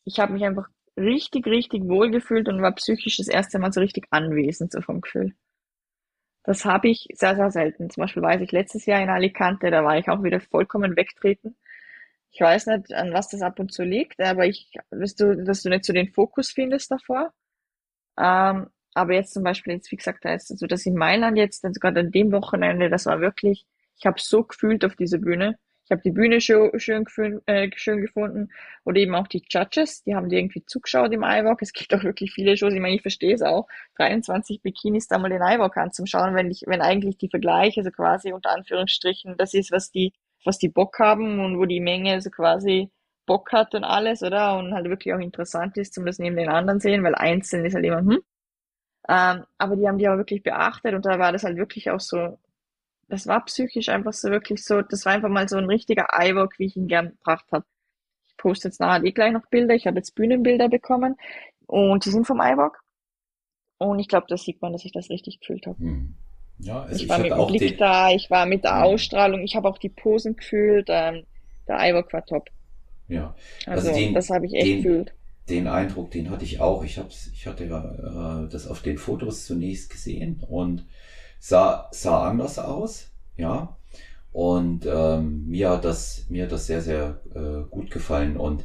[0.04, 3.82] ich hab mich einfach richtig, richtig wohl gefühlt und war psychisch das erste Mal so
[3.82, 5.36] richtig anwesend, so vom Gefühl.
[6.44, 7.90] Das habe ich sehr, sehr selten.
[7.90, 11.56] Zum Beispiel weiß ich letztes Jahr in Alicante, da war ich auch wieder vollkommen wegtreten.
[12.32, 15.64] Ich weiß nicht, an was das ab und zu liegt, aber ich, dass du, dass
[15.64, 17.34] du nicht so den Fokus findest davor.
[18.18, 21.64] Ähm, aber jetzt zum Beispiel, jetzt, wie gesagt, da ist also das in Mailand jetzt,
[21.66, 23.66] also gerade an dem Wochenende, das war wirklich,
[23.98, 25.58] ich habe so gefühlt auf dieser Bühne.
[25.86, 28.50] Ich habe die Bühne schön, schön, äh, schön gefunden.
[28.86, 31.62] Oder eben auch die Judges, die haben die irgendwie zugeschaut im iWalk.
[31.62, 33.68] Es gibt auch wirklich viele Shows, ich meine, ich verstehe es auch.
[33.98, 38.32] 23 Bikinis da mal den iWalk anzuschauen, wenn ich, wenn eigentlich die Vergleiche, also quasi
[38.32, 40.14] unter Anführungsstrichen, das ist, was die,
[40.46, 42.90] was die Bock haben und wo die Menge so quasi
[43.26, 44.58] Bock hat und alles, oder?
[44.58, 47.76] Und halt wirklich auch interessant ist, zum das neben den anderen sehen, weil einzeln ist
[47.76, 48.20] halt immer, hm,
[49.12, 52.00] ähm, aber die haben die auch wirklich beachtet und da war das halt wirklich auch
[52.00, 52.38] so,
[53.10, 56.58] das war psychisch einfach so wirklich so, das war einfach mal so ein richtiger Eiwalk,
[56.60, 57.66] wie ich ihn gern gebracht habe.
[58.26, 61.18] Ich poste jetzt nachher eh gleich noch Bilder, ich habe jetzt Bühnenbilder bekommen
[61.68, 62.80] und die sind vom Eiwalk.
[63.80, 65.78] Und ich glaube, da sieht man, dass ich das richtig gefühlt habe.
[65.80, 66.16] Hm.
[66.60, 67.78] Ja, also ich, ich war mit dem Blick den...
[67.80, 68.86] da, ich war mit der.
[68.86, 71.26] Ausstrahlung, ich habe auch die Posen gefühlt, ähm,
[71.68, 72.50] der Eiwalk war top.
[73.10, 75.14] Ja, also, also den, das habe ich echt den, gefühlt
[75.52, 76.84] den Eindruck, den hatte ich auch.
[76.84, 80.86] Ich, hab's, ich hatte äh, das auf den Fotos zunächst gesehen und
[81.40, 83.78] sah, sah anders aus, ja.
[84.32, 88.64] Und ähm, mir hat das mir hat das sehr sehr äh, gut gefallen und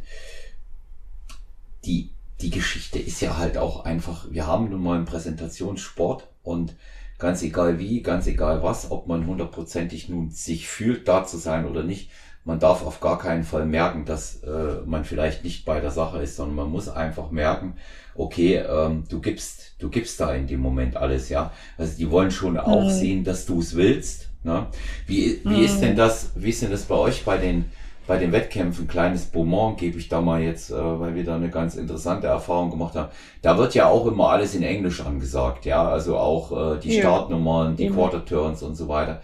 [1.85, 6.77] die die Geschichte ist ja halt auch einfach, wir haben nun mal einen Präsentationssport und
[7.18, 11.64] ganz egal wie, ganz egal was, ob man hundertprozentig nun sich fühlt, da zu sein
[11.64, 12.11] oder nicht,
[12.46, 16.22] man darf auf gar keinen Fall merken, dass äh, man vielleicht nicht bei der Sache
[16.22, 17.74] ist, sondern man muss einfach merken,
[18.14, 21.50] okay, ähm, du gibst, du gibst da in dem Moment alles, ja.
[21.76, 22.90] Also die wollen schon auch mhm.
[22.90, 24.30] sehen, dass du es willst.
[24.44, 24.66] Ne?
[25.09, 25.64] Wie, wie mhm.
[25.64, 27.66] ist denn das, wie ist denn das bei euch bei den
[28.06, 31.50] bei den Wettkämpfen, kleines Beaumont gebe ich da mal jetzt, äh, weil wir da eine
[31.50, 33.09] ganz interessante Erfahrung gemacht haben.
[33.42, 37.00] Da wird ja auch immer alles in Englisch angesagt, ja, also auch äh, die ja.
[37.00, 39.20] Startnummern, die Quarter Turns und so weiter.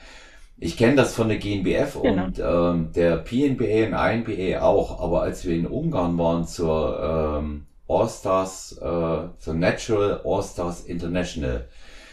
[0.62, 2.27] Ich kenne das von der GNBF genau.
[2.27, 7.66] und ähm, der PNBA und INBA auch, aber als wir in Ungarn waren zur ähm,
[7.88, 11.66] All-Stars, äh, zur Natural All-Stars International,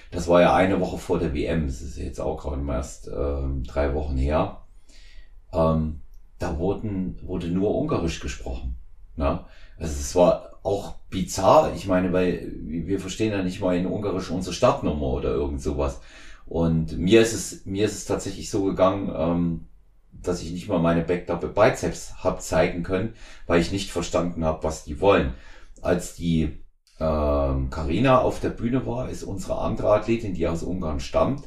[0.09, 3.65] das war ja eine Woche vor der WM, das ist jetzt auch gerade erst ähm,
[3.65, 4.61] drei Wochen her.
[5.53, 6.01] Ähm,
[6.39, 8.77] da wurden, wurde nur Ungarisch gesprochen.
[9.15, 9.41] Ne?
[9.77, 11.73] Also es war auch bizarr.
[11.75, 16.01] Ich meine, weil wir verstehen ja nicht mal in Ungarisch unsere Startnummer oder irgend sowas.
[16.49, 19.67] Und mir ist es, mir ist es tatsächlich so gegangen, ähm,
[20.11, 23.13] dass ich nicht mal meine Backdouble Biceps hab zeigen können,
[23.45, 25.35] weil ich nicht verstanden habe, was die wollen.
[25.83, 26.63] Als die
[26.99, 31.43] ähm, Karina auf der Bühne war, ist unsere andere Athletin, die aus Ungarn stammt,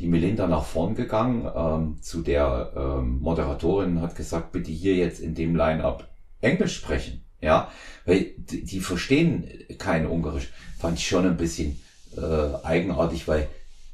[0.00, 5.20] die Melinda nach vorn gegangen ähm, zu der ähm, Moderatorin hat gesagt, bitte hier jetzt
[5.20, 6.08] in dem Line-up
[6.40, 7.24] Englisch sprechen.
[7.40, 7.70] Ja,
[8.04, 10.50] weil die, die verstehen kein Ungarisch.
[10.76, 11.80] Fand ich schon ein bisschen
[12.16, 13.48] äh, eigenartig, weil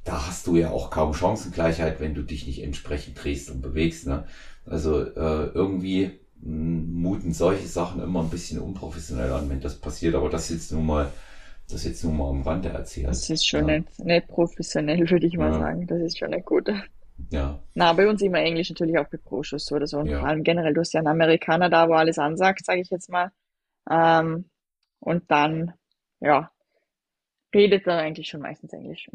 [0.06, 4.06] da hast du ja auch kaum Chancengleichheit, wenn du dich nicht entsprechend drehst und bewegst.
[4.06, 4.24] Ne?
[4.64, 10.14] Also äh, irgendwie hm, muten solche Sachen immer ein bisschen unprofessionell an, wenn das passiert.
[10.14, 11.12] Aber das jetzt nun mal
[11.68, 13.08] das jetzt nur mal am Rande erzählt.
[13.08, 13.78] Das ist schon ja.
[13.78, 15.58] nicht, nicht professionell, würde ich mal ja.
[15.58, 15.86] sagen.
[15.86, 16.70] Das ist schon nicht gut.
[17.30, 17.60] Ja.
[17.74, 19.98] Na, bei uns immer Englisch natürlich auch bei Pro-Shows oder so.
[19.98, 20.20] Und ja.
[20.20, 23.10] vor allem generell, du hast ja einen Amerikaner da, wo alles ansagt, sage ich jetzt
[23.10, 23.32] mal.
[23.90, 24.44] Ähm,
[25.00, 25.72] und dann,
[26.20, 26.50] ja,
[27.54, 29.10] redet er eigentlich schon meistens Englisch.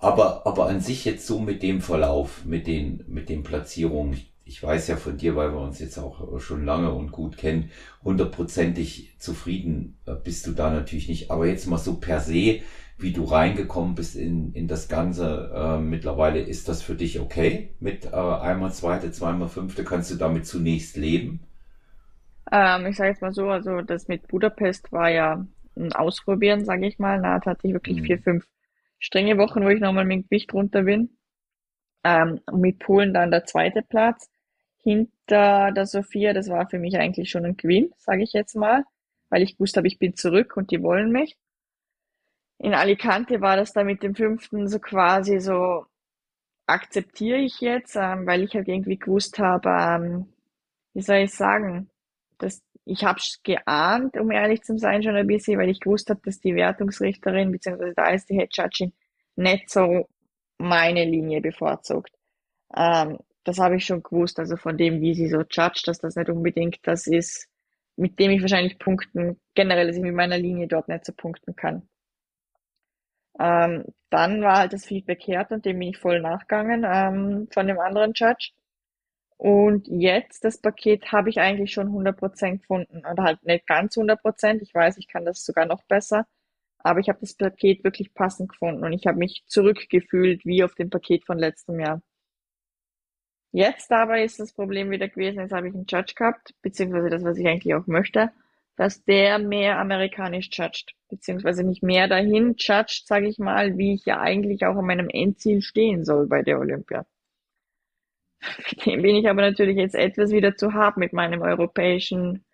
[0.00, 4.62] Aber, aber an sich jetzt so mit dem Verlauf, mit den, mit den Platzierungen, ich
[4.62, 7.70] weiß ja von dir, weil wir uns jetzt auch schon lange und gut kennen,
[8.02, 11.30] hundertprozentig zufrieden äh, bist du da natürlich nicht.
[11.30, 12.60] Aber jetzt mal so per se,
[12.96, 17.74] wie du reingekommen bist in, in das Ganze äh, mittlerweile, ist das für dich okay?
[17.78, 21.40] Mit äh, einmal zweite, zweimal fünfte, kannst du damit zunächst leben?
[22.50, 26.86] Ähm, ich sage jetzt mal so, also das mit Budapest war ja ein Ausprobieren, sage
[26.86, 27.20] ich mal.
[27.20, 28.04] Da hatte ich wirklich mhm.
[28.04, 28.46] vier, fünf
[29.00, 31.16] strenge Wochen, wo ich nochmal mit Gewicht runter bin.
[32.04, 34.30] Ähm, mit Polen dann der zweite Platz
[34.82, 38.84] hinter der Sophia, das war für mich eigentlich schon ein Gewinn, sage ich jetzt mal,
[39.30, 41.36] weil ich gewusst habe, ich bin zurück und die wollen mich.
[42.58, 45.86] In Alicante war das dann mit dem fünften so quasi so,
[46.66, 50.32] akzeptiere ich jetzt, ähm, weil ich halt irgendwie gewusst habe, ähm,
[50.94, 51.90] wie soll ich sagen,
[52.38, 56.20] dass ich habe geahnt, um ehrlich zu sein, schon ein bisschen, weil ich gewusst habe,
[56.24, 57.92] dass die Wertungsrichterin bzw.
[57.94, 58.92] da ist die Head Judge
[59.36, 60.08] nicht so
[60.58, 62.12] meine Linie bevorzugt.
[62.76, 66.16] Ähm, das habe ich schon gewusst, also von dem, wie sie so judge, dass das
[66.16, 67.48] nicht unbedingt das ist,
[67.96, 71.56] mit dem ich wahrscheinlich punkten, generell, dass ich mit meiner Linie dort nicht so punkten
[71.56, 71.88] kann.
[73.38, 77.66] Ähm, dann war halt das Feedback härter und dem bin ich voll nachgegangen ähm, von
[77.66, 78.50] dem anderen Judge.
[79.40, 83.02] Und jetzt, das Paket habe ich eigentlich schon 100% gefunden.
[83.10, 84.60] Oder halt nicht ganz 100%.
[84.60, 86.26] Ich weiß, ich kann das sogar noch besser.
[86.80, 90.74] Aber ich habe das Paket wirklich passend gefunden und ich habe mich zurückgefühlt wie auf
[90.74, 92.02] dem Paket von letztem Jahr.
[93.52, 97.24] Jetzt dabei ist das Problem wieder gewesen, jetzt habe ich einen Judge gehabt, beziehungsweise das,
[97.24, 98.30] was ich eigentlich auch möchte,
[98.76, 104.04] dass der mehr amerikanisch judged, beziehungsweise nicht mehr dahin judged, sage ich mal, wie ich
[104.04, 107.06] ja eigentlich auch an meinem Endziel stehen soll bei der Olympia.
[108.86, 112.44] Dem bin ich aber natürlich jetzt etwas wieder zu hart mit meinem europäischen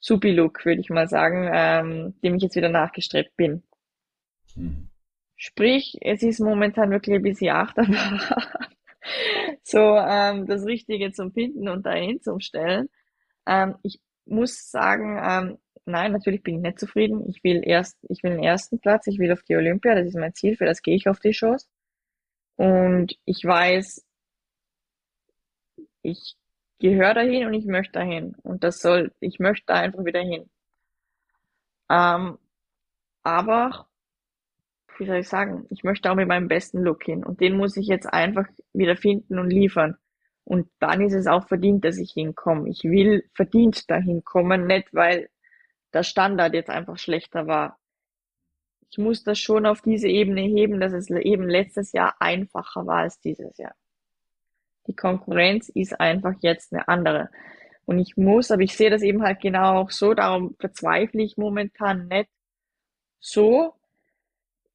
[0.00, 3.62] Supi-Look, würde ich mal sagen, ähm, dem ich jetzt wieder nachgestrebt bin.
[4.54, 4.88] Hm.
[5.36, 8.20] Sprich, es ist momentan wirklich ein bisschen Achterbahn
[9.62, 12.88] so ähm, das Richtige zum Finden und dahin zum Stellen.
[13.46, 17.28] Ähm, ich muss sagen, ähm, nein, natürlich bin ich nicht zufrieden.
[17.28, 20.16] Ich will erst, ich will den ersten Platz, ich will auf die Olympia, das ist
[20.16, 21.68] mein Ziel, für das gehe ich auf die Shows.
[22.56, 24.05] Und ich weiß,
[26.02, 26.36] ich
[26.78, 28.34] gehöre dahin und ich möchte dahin.
[28.42, 30.48] Und das soll, ich möchte da einfach wieder hin.
[31.90, 32.38] Ähm,
[33.22, 33.86] aber
[34.98, 37.76] wie soll ich sagen, ich möchte auch mit meinem besten Look hin und den muss
[37.76, 39.96] ich jetzt einfach wieder finden und liefern.
[40.44, 42.68] Und dann ist es auch verdient, dass ich hinkomme.
[42.70, 45.28] Ich will verdient dahin kommen, nicht weil
[45.92, 47.78] der Standard jetzt einfach schlechter war.
[48.90, 52.98] Ich muss das schon auf diese Ebene heben, dass es eben letztes Jahr einfacher war
[52.98, 53.74] als dieses Jahr.
[54.86, 57.30] Die Konkurrenz ist einfach jetzt eine andere.
[57.84, 61.36] Und ich muss, aber ich sehe das eben halt genau auch so, darum verzweifle ich
[61.36, 62.28] momentan nicht
[63.20, 63.74] so.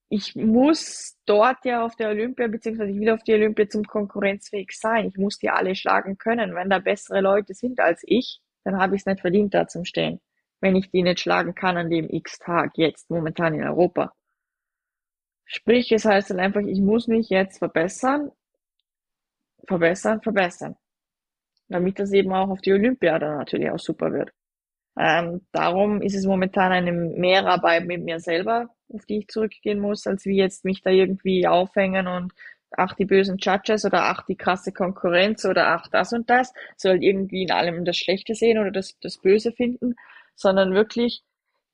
[0.09, 4.71] Ich muss dort ja auf der Olympia, beziehungsweise ich will auf die Olympia zum konkurrenzfähig
[4.71, 5.07] sein.
[5.07, 6.55] Ich muss die alle schlagen können.
[6.55, 9.85] Wenn da bessere Leute sind als ich, dann habe ich es nicht verdient, da zum
[9.85, 10.19] Stehen.
[10.59, 14.13] Wenn ich die nicht schlagen kann an dem X-Tag, jetzt momentan in Europa.
[15.45, 18.31] Sprich, es heißt dann einfach, ich muss mich jetzt verbessern,
[19.67, 20.75] verbessern, verbessern.
[21.67, 24.31] Damit das eben auch auf die Olympiade natürlich auch super wird.
[24.99, 30.05] Ähm, darum ist es momentan eine Mehrarbeit mit mir selber, auf die ich zurückgehen muss,
[30.05, 32.33] als wie jetzt mich da irgendwie aufhängen und
[32.71, 37.03] ach die bösen Judges oder ach die krasse Konkurrenz oder ach das und das, soll
[37.03, 39.95] irgendwie in allem das Schlechte sehen oder das, das Böse finden,
[40.35, 41.23] sondern wirklich,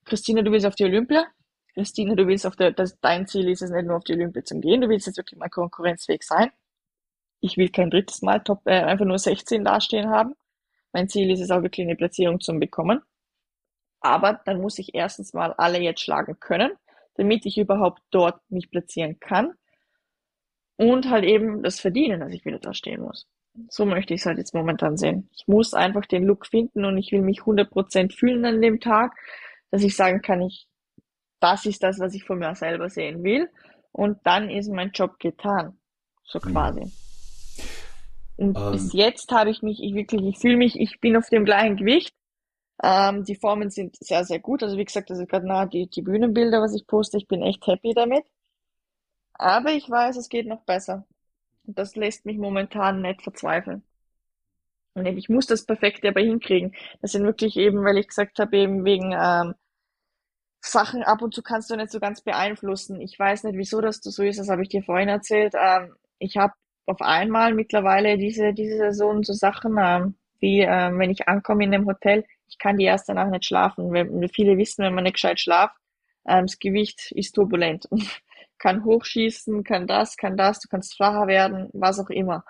[0.05, 1.25] Christina, du willst auf die Olympia,
[1.73, 4.43] Christina, du willst auf der, das, dein Ziel ist es nicht nur auf die Olympia
[4.43, 6.51] zu gehen, du willst jetzt wirklich mal konkurrenzfähig sein
[7.39, 10.35] ich will kein drittes Mal Top, äh, einfach nur 16 dastehen haben.
[10.93, 13.01] Mein Ziel ist es auch wirklich eine Platzierung zu bekommen.
[13.99, 16.71] Aber dann muss ich erstens mal alle jetzt schlagen können,
[17.15, 19.53] damit ich überhaupt dort mich platzieren kann.
[20.77, 23.27] Und halt eben das verdienen, dass ich wieder da stehen muss.
[23.69, 25.29] So möchte ich es halt jetzt momentan sehen.
[25.33, 29.15] Ich muss einfach den Look finden und ich will mich 100% fühlen an dem Tag,
[29.71, 30.67] dass ich sagen kann, ich,
[31.39, 33.49] das ist das, was ich von mir selber sehen will.
[33.91, 35.79] Und dann ist mein Job getan.
[36.23, 36.51] So mhm.
[36.51, 36.91] quasi.
[38.37, 41.29] Und ähm, bis jetzt habe ich mich, ich wirklich, ich fühle mich, ich bin auf
[41.29, 42.13] dem gleichen Gewicht.
[42.83, 44.63] Ähm, die Formen sind sehr, sehr gut.
[44.63, 47.17] Also wie gesagt, das ist gerade nah die, die Bühnenbilder, was ich poste.
[47.17, 48.23] Ich bin echt happy damit.
[49.33, 51.05] Aber ich weiß, es geht noch besser.
[51.65, 53.83] Und das lässt mich momentan nicht verzweifeln.
[54.93, 56.75] Und ich muss das Perfekte aber hinkriegen.
[57.01, 59.53] Das sind wirklich eben, weil ich gesagt habe, eben wegen ähm,
[60.61, 62.99] Sachen ab und zu kannst du nicht so ganz beeinflussen.
[63.01, 65.53] Ich weiß nicht, wieso das so ist, das habe ich dir vorhin erzählt.
[65.55, 66.53] Ähm, ich habe
[66.87, 71.73] auf einmal mittlerweile diese, diese Saison so Sachen, ähm, wie ähm, wenn ich ankomme in
[71.73, 73.91] einem Hotel, ich kann die erste Nacht nicht schlafen.
[73.91, 75.75] Weil viele wissen, wenn man nicht gescheit schlaft,
[76.27, 77.87] ähm, das Gewicht ist turbulent.
[78.57, 82.43] kann hochschießen, kann das, kann das, du kannst flacher werden, was auch immer.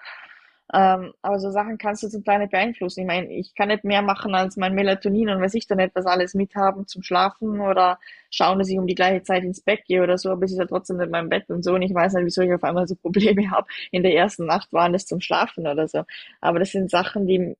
[0.73, 3.01] Ähm, aber so Sachen kannst du zum Teil nicht beeinflussen.
[3.01, 6.05] Ich meine, ich kann nicht mehr machen als mein Melatonin und weiß ich dann etwas
[6.05, 7.99] alles mithaben zum Schlafen oder
[8.31, 10.57] schauen, dass ich um die gleiche Zeit ins Bett gehe oder so, aber es ist
[10.57, 12.87] ja trotzdem nicht mein Bett und so und ich weiß nicht, wieso ich auf einmal
[12.87, 13.67] so Probleme habe.
[13.91, 16.03] In der ersten Nacht waren das zum Schlafen oder so.
[16.41, 17.55] Aber das sind Sachen, die,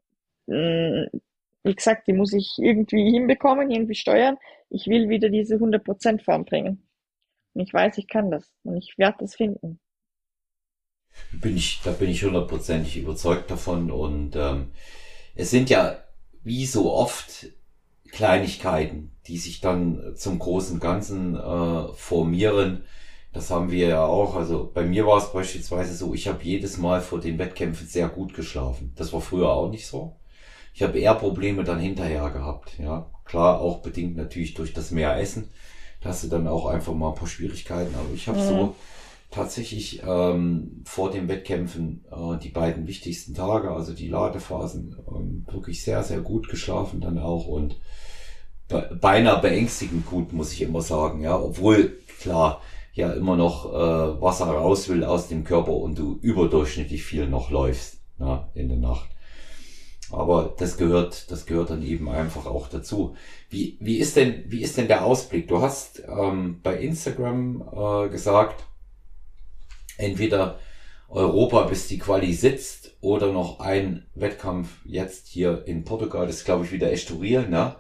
[0.48, 1.22] mh, mm,
[1.64, 4.38] wie gesagt, die muss ich irgendwie hinbekommen, irgendwie steuern.
[4.70, 6.84] Ich will wieder diese 100% Form bringen.
[7.54, 9.80] Und ich weiß, ich kann das und ich werde das finden
[11.32, 13.92] bin ich, da bin ich hundertprozentig überzeugt davon.
[13.92, 14.72] Und ähm,
[15.36, 15.98] es sind ja
[16.44, 17.48] wie so oft
[18.12, 22.84] Kleinigkeiten, die sich dann zum großen Ganzen äh, formieren.
[23.34, 24.36] Das haben wir ja auch.
[24.36, 28.08] Also bei mir war es beispielsweise so, ich habe jedes Mal vor den Wettkämpfen sehr
[28.08, 28.94] gut geschlafen.
[28.96, 30.16] Das war früher auch nicht so.
[30.74, 32.78] Ich habe eher Probleme dann hinterher gehabt.
[32.80, 35.50] Ja, klar, auch bedingt natürlich durch das mehr Essen.
[36.02, 37.96] Da hast du dann auch einfach mal ein paar Schwierigkeiten.
[37.96, 38.48] Aber ich habe mhm.
[38.48, 38.76] so
[39.32, 45.84] tatsächlich ähm, vor den Wettkämpfen äh, die beiden wichtigsten Tage, also die Ladephasen, ähm, wirklich
[45.84, 47.78] sehr, sehr gut geschlafen dann auch und
[48.68, 52.62] be beinahe beängstigend gut, muss ich immer sagen, ja, obwohl klar
[52.94, 57.52] ja immer noch äh, Wasser raus will aus dem Körper und du überdurchschnittlich viel noch
[57.52, 59.10] läufst ja, in der Nacht.
[60.10, 63.16] Aber das gehört, das gehört dann eben einfach auch dazu.
[63.50, 65.50] Wie, wie ist denn, wie ist denn der Ausblick?
[65.50, 68.66] Du hast ähm, bei Instagram äh, gesagt,
[69.98, 70.60] entweder
[71.10, 76.46] Europa, bis die Quali sitzt, oder noch ein Wettkampf jetzt hier in Portugal, das ist
[76.46, 77.76] glaube ich wieder Estoril, ne?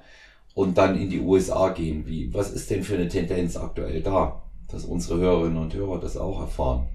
[0.53, 2.08] Und dann in die USA gehen.
[2.08, 6.17] Wie, was ist denn für eine Tendenz aktuell da, dass unsere Hörerinnen und Hörer das
[6.17, 6.88] auch erfahren?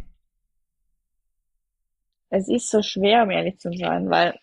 [2.30, 4.38] Es ist so schwer, um ehrlich zu sein, weil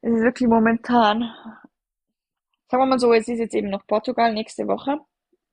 [0.00, 1.32] es ist wirklich momentan,
[2.68, 4.98] sagen wir mal so, es ist jetzt eben noch Portugal nächste Woche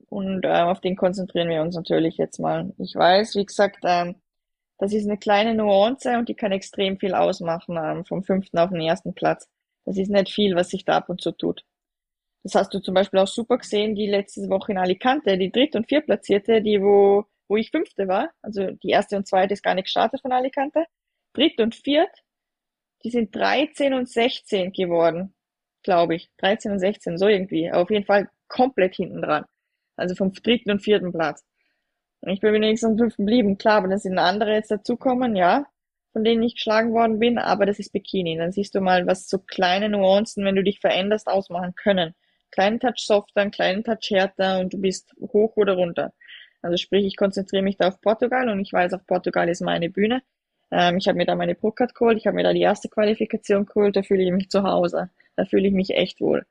[0.10, 2.74] und äh, auf den konzentrieren wir uns natürlich jetzt mal.
[2.78, 4.16] Ich weiß, wie gesagt, ähm,
[4.80, 8.70] das ist eine kleine Nuance und die kann extrem viel ausmachen ähm, vom fünften auf
[8.72, 9.48] den ersten Platz.
[9.86, 11.64] Das ist nicht viel, was sich da ab und zu tut.
[12.44, 15.76] Das hast du zum Beispiel auch super gesehen, die letzte Woche in Alicante, die dritt-
[15.76, 19.76] und viertplatzierte, die wo, wo ich fünfte war, also die erste und zweite ist gar
[19.76, 20.86] nicht gestartet von Alicante,
[21.34, 22.10] dritt und viert,
[23.04, 25.34] die sind 13 und 16 geworden,
[25.84, 29.46] glaube ich, 13 und 16, so irgendwie, auf jeden Fall komplett hinten dran.
[30.00, 31.44] Also vom dritten und vierten Platz.
[32.22, 33.58] Und ich bin wenigstens am fünften geblieben.
[33.58, 35.66] Klar, wenn es sind andere jetzt dazukommen, ja,
[36.12, 38.38] von denen ich geschlagen worden bin, aber das ist Bikini.
[38.38, 42.16] Dann siehst du mal, was so kleine Nuancen, wenn du dich veränderst, ausmachen können.
[42.52, 46.14] Kleinen Touch softer, einen kleinen Touch härter und du bist hoch oder runter.
[46.62, 49.90] Also sprich, ich konzentriere mich da auf Portugal und ich weiß, auch Portugal ist meine
[49.90, 50.22] Bühne.
[50.72, 53.66] Ähm, ich habe mir da meine Pro-Card geholt, ich habe mir da die erste Qualifikation
[53.66, 55.10] geholt, da fühle ich mich zu Hause.
[55.36, 56.46] Da fühle ich mich echt wohl.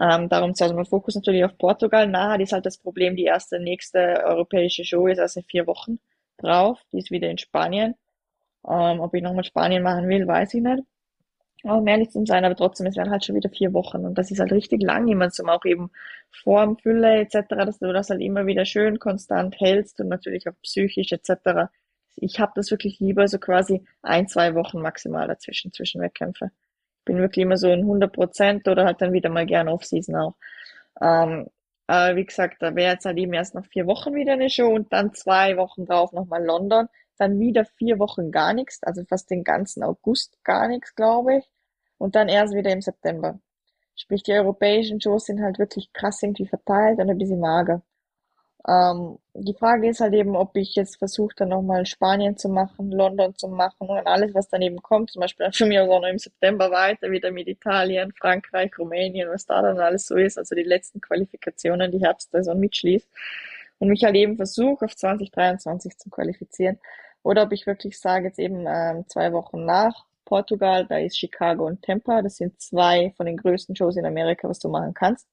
[0.00, 2.06] Ähm, darum ist also mein Fokus natürlich auf Portugal.
[2.06, 5.98] Nachher ist halt das Problem, die erste nächste europäische Show ist also in vier Wochen
[6.38, 6.80] drauf.
[6.92, 7.94] Die ist wieder in Spanien.
[8.68, 10.84] Ähm, ob ich nochmal Spanien machen will, weiß ich nicht.
[11.64, 14.32] Um ehrlich zu sein, aber trotzdem, es wären halt schon wieder vier Wochen und das
[14.32, 15.92] ist halt richtig lang, immer zum auch eben
[16.30, 20.54] Form, Fülle etc., dass du das halt immer wieder schön konstant hältst und natürlich auch
[20.62, 21.70] psychisch etc.
[22.16, 26.50] Ich habe das wirklich lieber so quasi ein, zwei Wochen maximal dazwischen, zwischen Wettkämpfe.
[27.04, 30.34] Bin wirklich immer so in 100 Prozent oder halt dann wieder mal gern Off-Season auch.
[31.00, 31.48] Ähm,
[31.86, 34.68] aber wie gesagt, da wäre jetzt halt eben erst noch vier Wochen wieder eine Show
[34.68, 36.88] und dann zwei Wochen drauf nochmal London
[37.22, 41.44] dann wieder vier Wochen gar nichts, also fast den ganzen August gar nichts, glaube ich.
[41.98, 43.38] Und dann erst wieder im September.
[43.94, 47.82] Sprich, die europäischen Shows sind halt wirklich krass irgendwie verteilt und ein bisschen mager.
[48.68, 52.92] Ähm, die Frage ist halt eben, ob ich jetzt versuche, dann nochmal Spanien zu machen,
[52.92, 55.10] London zu machen und alles, was dann eben kommt.
[55.10, 59.28] Zum Beispiel dann für mich auch noch im September weiter wieder mit Italien, Frankreich, Rumänien,
[59.30, 60.38] was da dann alles so ist.
[60.38, 63.08] Also die letzten Qualifikationen, die Herbstsaison mitschließt.
[63.78, 66.78] Und mich halt eben versuche, auf 2023 zu qualifizieren.
[67.24, 71.66] Oder ob ich wirklich sage, jetzt eben ähm, zwei Wochen nach Portugal, da ist Chicago
[71.66, 72.22] und Tampa.
[72.22, 75.26] Das sind zwei von den größten Shows in Amerika, was du machen kannst.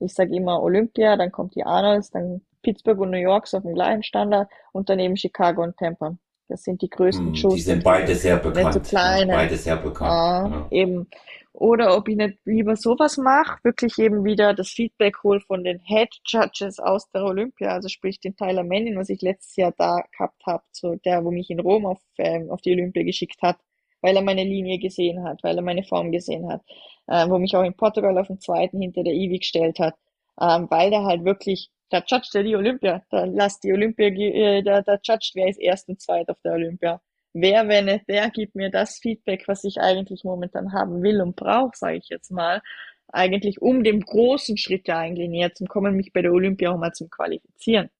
[0.00, 3.62] Ich sage immer Olympia, dann kommt die Arnolds, dann Pittsburgh und New York so auf
[3.62, 6.16] dem gleichen Standard und dann eben Chicago und Tampa.
[6.48, 7.54] Das sind die größten hm, Shows.
[7.54, 8.74] Die sind beide sehr bekannt.
[8.74, 9.32] So kleine.
[9.32, 10.10] Beide sehr bekannt.
[10.10, 10.66] Ah, ja.
[10.70, 11.08] Eben.
[11.52, 15.78] Oder ob ich nicht lieber sowas mache, wirklich eben wieder das Feedback hole von den
[15.78, 20.02] Head Judges aus der Olympia, also sprich den Tyler Manning, was ich letztes Jahr da
[20.10, 23.56] gehabt habe, so der, wo mich in Rom auf, ähm, auf die Olympia geschickt hat,
[24.00, 26.62] weil er meine Linie gesehen hat, weil er meine Form gesehen hat,
[27.06, 29.94] äh, wo mich auch in Portugal auf den zweiten hinter der Ivi gestellt hat,
[30.40, 34.62] ähm, weil der halt wirklich, da judgt er die Olympia, da lasst die Olympia, äh,
[34.62, 37.00] da, da judgt wer ist erst und zweit auf der Olympia
[37.34, 41.36] wer, wenn nicht der, gibt mir das Feedback, was ich eigentlich momentan haben will und
[41.36, 42.62] brauche, sage ich jetzt mal,
[43.08, 46.78] eigentlich um dem großen Schritt ja eigentlich näher zu kommen, mich bei der Olympia auch
[46.78, 47.90] mal zum Qualifizieren.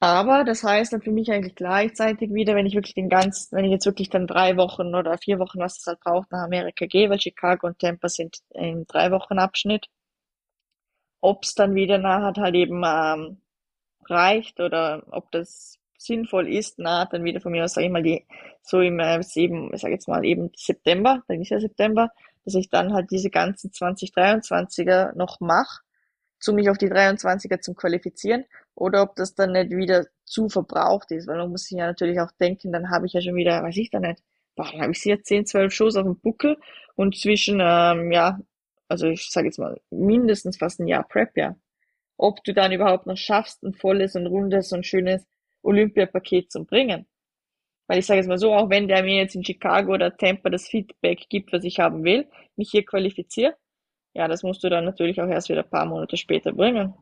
[0.00, 3.64] Aber das heißt dann für mich eigentlich gleichzeitig wieder, wenn ich wirklich den ganzen, wenn
[3.64, 6.86] ich jetzt wirklich dann drei Wochen oder vier Wochen, was das halt braucht, nach Amerika
[6.86, 9.86] gehe, weil Chicago und Tampa sind in drei Wochen Abschnitt,
[11.20, 13.40] ob es dann wieder nachher halt eben ähm,
[14.06, 18.02] reicht oder ob das sinnvoll ist, na, dann wieder von mir aus, sage ich mal,
[18.02, 18.24] die,
[18.62, 22.10] so im, äh, eben, ich sage jetzt mal eben September, dann ist ja September,
[22.44, 25.82] dass ich dann halt diese ganzen 2023er noch mache,
[26.38, 31.10] zu mich auf die 23er zum Qualifizieren, oder ob das dann nicht wieder zu verbraucht
[31.10, 33.62] ist, weil man muss sich ja natürlich auch denken, dann habe ich ja schon wieder,
[33.62, 34.22] weiß ich da nicht,
[34.54, 36.56] boah, dann habe ich hier 10, 12 Shows auf dem Buckel
[36.94, 38.38] und zwischen, ähm, ja,
[38.88, 41.56] also ich sage jetzt mal, mindestens fast ein Jahr Prep, ja.
[42.16, 45.26] Ob du dann überhaupt noch schaffst, ein volles und rundes und schönes
[45.62, 47.06] Olympiapaket zu bringen.
[47.86, 50.50] Weil ich sage jetzt mal so, auch wenn der mir jetzt in Chicago oder Tampa
[50.50, 53.56] das Feedback gibt, was ich haben will, mich hier qualifiziere,
[54.14, 56.94] ja, das musst du dann natürlich auch erst wieder ein paar Monate später bringen.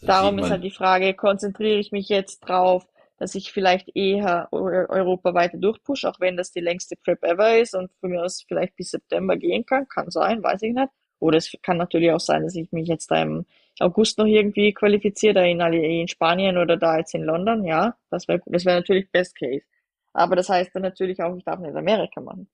[0.00, 2.86] Das Darum ist halt die Frage, konzentriere ich mich jetzt drauf,
[3.18, 7.74] dass ich vielleicht eher Europa weiter durchpushe, auch wenn das die längste Prep ever ist
[7.74, 10.90] und von mir aus vielleicht bis September gehen kann, kann sein, weiß ich nicht.
[11.18, 13.46] Oder es kann natürlich auch sein, dass ich mich jetzt da im
[13.80, 17.64] August noch irgendwie qualifiziere, in, in Spanien oder da jetzt in London.
[17.64, 19.64] Ja, das wäre das wäre natürlich Best Case.
[20.12, 22.48] Aber das heißt dann natürlich auch, ich darf nicht Amerika machen.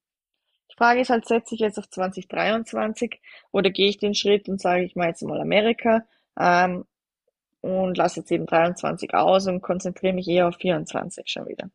[0.70, 3.20] Die Frage ist halt, setze ich jetzt auf 2023
[3.50, 6.04] oder gehe ich den Schritt und sage, ich mache jetzt mal Amerika
[6.38, 6.84] ähm,
[7.62, 11.70] und lasse jetzt eben 23 aus und konzentriere mich eher auf 24 schon wieder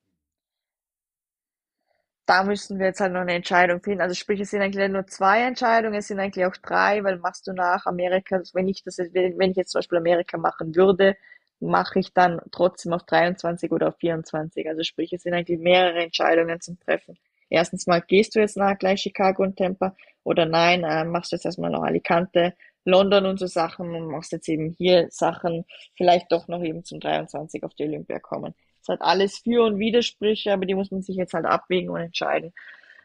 [2.27, 4.01] da müssen wir jetzt halt noch eine Entscheidung finden.
[4.01, 7.47] Also sprich, es sind eigentlich nur zwei Entscheidungen, es sind eigentlich auch drei, weil machst
[7.47, 11.15] du nach Amerika, also wenn ich das, wenn ich jetzt zum Beispiel Amerika machen würde,
[11.59, 14.67] mache ich dann trotzdem auf 23 oder auf 24.
[14.67, 17.17] Also sprich, es sind eigentlich mehrere Entscheidungen zum Treffen.
[17.49, 21.37] Erstens mal, gehst du jetzt nach gleich Chicago und Tampa oder nein, äh, machst du
[21.37, 22.53] jetzt erstmal noch Alicante,
[22.87, 26.99] London und so Sachen und machst jetzt eben hier Sachen, vielleicht doch noch eben zum
[26.99, 28.55] 23 auf die Olympia kommen.
[28.81, 31.99] Es hat alles Für- und Widersprüche, aber die muss man sich jetzt halt abwägen und
[31.99, 32.53] entscheiden.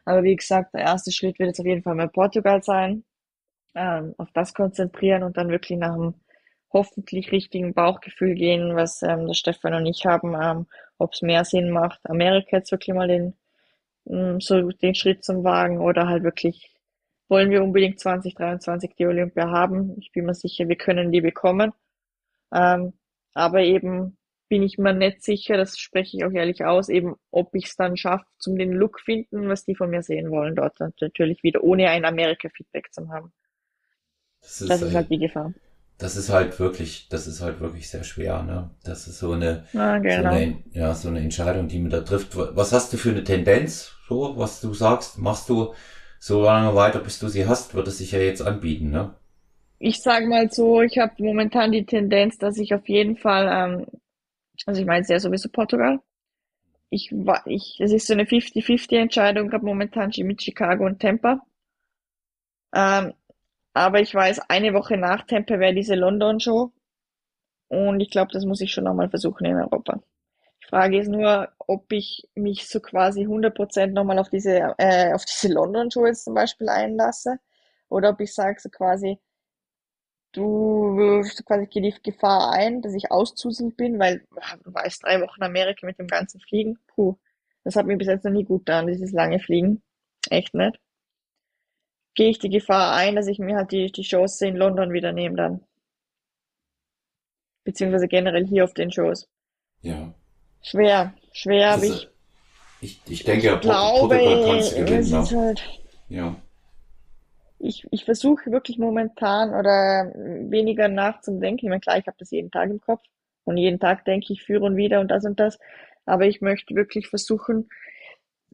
[0.05, 3.03] Aber wie gesagt, der erste Schritt wird jetzt auf jeden Fall mal Portugal sein.
[3.75, 6.13] Ähm, auf das konzentrieren und dann wirklich nach einem
[6.71, 10.67] hoffentlich richtigen Bauchgefühl gehen, was ähm, der Stefan und ich haben, ähm,
[10.97, 13.35] ob es mehr Sinn macht, Amerika jetzt wirklich mal den,
[14.07, 16.72] ähm, so den Schritt zum Wagen oder halt wirklich
[17.29, 19.95] wollen wir unbedingt 2023 die Olympia haben.
[19.99, 21.71] Ich bin mir sicher, wir können die bekommen.
[22.53, 22.93] Ähm,
[23.33, 24.17] aber eben
[24.49, 27.75] bin ich mir nicht sicher, das spreche ich auch ehrlich aus, eben ob ich es
[27.75, 30.79] dann schaffe, zum den Look finden, was die von mir sehen wollen dort.
[30.79, 33.33] Und natürlich wieder ohne ein Amerika-Feedback zu haben.
[34.41, 35.53] Das ist, das ist halt die Gefahr.
[35.97, 38.69] Das ist halt wirklich, das ist halt wirklich sehr schwer, ne?
[38.83, 40.31] Das ist so eine, ja, genau.
[40.31, 42.35] so eine, ja, so eine Entscheidung, die man da trifft.
[42.35, 45.17] Was hast du für eine Tendenz, so, was du sagst?
[45.17, 45.73] Machst du
[46.23, 49.13] so lange weiter, bis du sie hast, wird es sich ja jetzt anbieten, ne?
[49.79, 53.85] Ich sage mal so, ich habe momentan die Tendenz, dass ich auf jeden Fall, ähm,
[54.65, 55.99] also ich meine es ja sowieso Portugal.
[56.89, 57.11] Ich
[57.45, 61.41] ich, es ist so eine 50-50 Entscheidung, habe momentan mit Chicago und Tampa.
[62.73, 63.13] Ähm,
[63.73, 66.71] aber ich weiß, eine Woche nach Tampa wäre diese London-Show.
[67.67, 70.01] Und ich glaube, das muss ich schon nochmal versuchen in Europa.
[70.69, 76.05] Frage ist nur, ob ich mich so quasi 100% nochmal auf diese, äh, diese London-Show
[76.05, 77.39] jetzt zum Beispiel einlasse.
[77.89, 79.19] Oder ob ich sage so quasi,
[80.31, 84.25] du wirfst quasi die Gefahr ein, dass ich auszusend bin, weil
[84.63, 87.17] du weißt, drei Wochen Amerika mit dem ganzen Fliegen, puh,
[87.63, 89.83] das hat mir bis jetzt noch nie gut getan, dieses lange Fliegen.
[90.29, 90.79] Echt nicht.
[92.15, 95.11] Gehe ich die Gefahr ein, dass ich mir halt die, die Chance in London wieder
[95.11, 95.65] nehme dann.
[97.63, 99.27] Beziehungsweise generell hier auf den Shows.
[99.81, 100.13] Ja.
[100.63, 102.09] Schwer, schwer, aber ich,
[102.81, 104.19] ich, ich denke, ich glaube,
[104.75, 105.23] gewinnen.
[105.23, 105.63] Es ist halt,
[106.09, 106.35] ja
[107.63, 111.65] ich, ich versuche wirklich momentan oder weniger nachzudenken.
[111.65, 113.01] Ich meine, klar, ich habe das jeden Tag im Kopf
[113.45, 115.57] und jeden Tag denke ich für und wieder und das und das.
[116.05, 117.69] Aber ich möchte wirklich versuchen,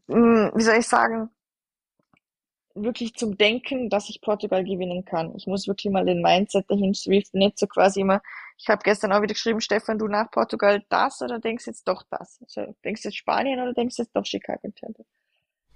[0.07, 1.29] hm, wie soll ich sagen,
[2.75, 5.35] wirklich zum Denken, dass ich Portugal gewinnen kann.
[5.35, 8.21] Ich muss wirklich mal den Mindset dahin swiften, nicht so quasi immer.
[8.57, 12.03] Ich habe gestern auch wieder geschrieben, Stefan, du nach Portugal das oder denkst jetzt doch
[12.09, 12.39] das?
[12.41, 15.05] Also, denkst jetzt Spanien oder denkst jetzt doch Chicago Temple?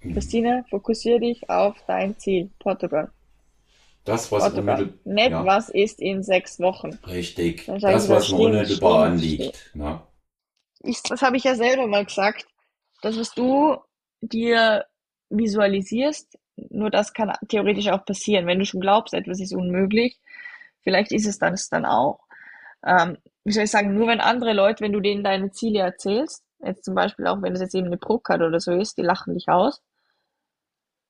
[0.01, 0.13] Mhm.
[0.13, 3.11] Christina, fokussiere dich auf dein Ziel, Portugal.
[4.05, 4.93] Das, was unmittelbar.
[5.05, 5.45] Nicht, ja.
[5.45, 6.99] was ist in sechs Wochen.
[7.07, 7.65] Richtig.
[7.67, 9.71] Das, was mir unmittelbar anliegt.
[9.73, 10.05] Na?
[10.83, 12.45] Ich, das habe ich ja selber mal gesagt.
[13.01, 13.77] Das, was du
[14.19, 14.85] dir
[15.29, 18.47] visualisierst, nur das kann theoretisch auch passieren.
[18.47, 20.19] Wenn du schon glaubst, etwas ist unmöglich,
[20.81, 22.19] vielleicht ist es dann, es dann auch.
[22.85, 26.43] Ähm, wie soll ich sagen, nur wenn andere Leute, wenn du denen deine Ziele erzählst,
[26.63, 29.33] jetzt zum Beispiel auch, wenn es jetzt eben eine Pro-Card oder so ist, die lachen
[29.33, 29.81] dich aus.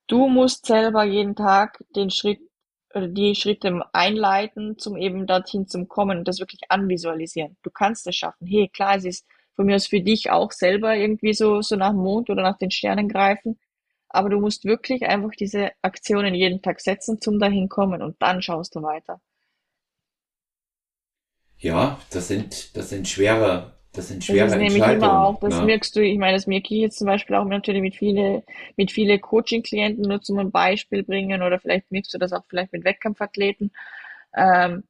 [0.07, 2.39] Du musst selber jeden Tag den Schritt
[2.95, 7.57] die Schritte einleiten, zum eben dorthin zum Kommen und das wirklich anvisualisieren.
[7.63, 8.45] Du kannst es schaffen.
[8.47, 9.25] Hey, klar, es ist
[9.55, 12.57] von mir aus für dich auch selber irgendwie so, so nach dem Mond oder nach
[12.57, 13.59] den Sternen greifen.
[14.13, 18.41] Aber du musst wirklich einfach diese Aktionen jeden Tag setzen, zum dahin kommen und dann
[18.41, 19.19] schaust du weiter.
[21.57, 24.83] Ja, das sind, das sind schwere, das sind schwere das ist Entscheidungen.
[24.83, 25.65] Nämlich immer auch, das ne?
[25.65, 28.43] merkst du, ich meine, das merke ich jetzt zum Beispiel auch natürlich mit viele,
[28.75, 32.83] mit viele Coaching-Klienten, nur zum Beispiel bringen, oder vielleicht merkst du das auch vielleicht mit
[32.83, 33.71] Wettkampfathleten,
[34.35, 34.83] ähm,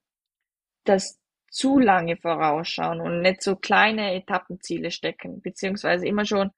[0.84, 1.20] dass
[1.50, 6.50] zu lange vorausschauen und nicht so kleine Etappenziele stecken, beziehungsweise immer schon,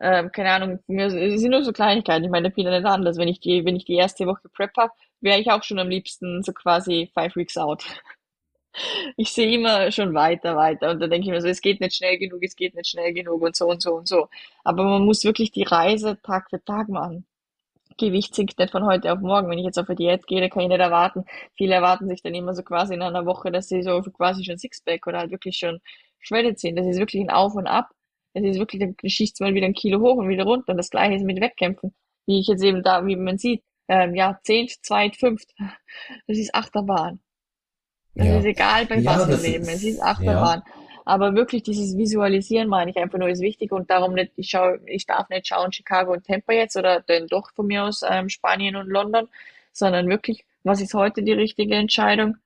[0.00, 3.18] ähm, keine Ahnung, mir sind nur so Kleinigkeiten, ich meine, ich nicht anders.
[3.18, 5.88] Wenn ich die, wenn ich die erste Woche Prep habe, wäre ich auch schon am
[5.88, 7.84] liebsten so quasi five weeks out
[9.16, 10.90] ich sehe immer schon weiter, weiter.
[10.90, 13.12] Und da denke ich mir so, es geht nicht schnell genug, es geht nicht schnell
[13.12, 14.28] genug und so und so und so.
[14.64, 17.26] Aber man muss wirklich die Reise Tag für Tag machen.
[17.98, 19.50] Gewicht sinkt nicht von heute auf morgen.
[19.50, 21.24] Wenn ich jetzt auf eine Diät gehe, dann kann ich nicht erwarten.
[21.54, 24.58] Viele erwarten sich dann immer so quasi in einer Woche, dass sie so quasi schon
[24.58, 25.80] Sixpack oder halt wirklich schon
[26.20, 26.76] shredded sind.
[26.78, 27.90] Das ist wirklich ein Auf und Ab.
[28.34, 30.72] Es ist wirklich, dann schießt mal wieder ein Kilo hoch und wieder runter.
[30.72, 31.94] Und das Gleiche ist mit Wettkämpfen.
[32.26, 35.54] Wie ich jetzt eben da, wie man sieht, ähm, ja, zehnt, zweit, fünft.
[36.26, 37.20] Das ist Achterbahn.
[38.14, 38.38] Es ja.
[38.38, 39.64] ist egal, bei ja, was wir leben.
[39.64, 40.62] Ist, es ist Achterbahn.
[40.66, 40.72] Ja.
[41.04, 44.78] Aber wirklich dieses Visualisieren meine ich einfach nur ist wichtig und darum nicht, ich schaue,
[44.84, 48.28] ich darf nicht schauen Chicago und Tampa jetzt oder dann doch von mir aus ähm,
[48.28, 49.26] Spanien und London,
[49.72, 52.36] sondern wirklich, was ist heute die richtige Entscheidung?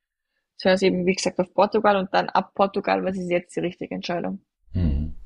[0.58, 3.96] Zuerst eben, wie gesagt, auf Portugal und dann ab Portugal, was ist jetzt die richtige
[3.96, 4.40] Entscheidung?
[4.74, 5.16] Hm.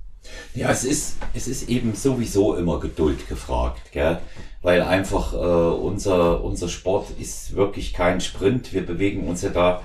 [0.54, 4.18] Ja, es ist, es ist eben sowieso immer Geduld gefragt, gell?
[4.62, 8.72] weil einfach äh, unser, unser Sport ist wirklich kein Sprint.
[8.72, 9.82] Wir bewegen uns ja da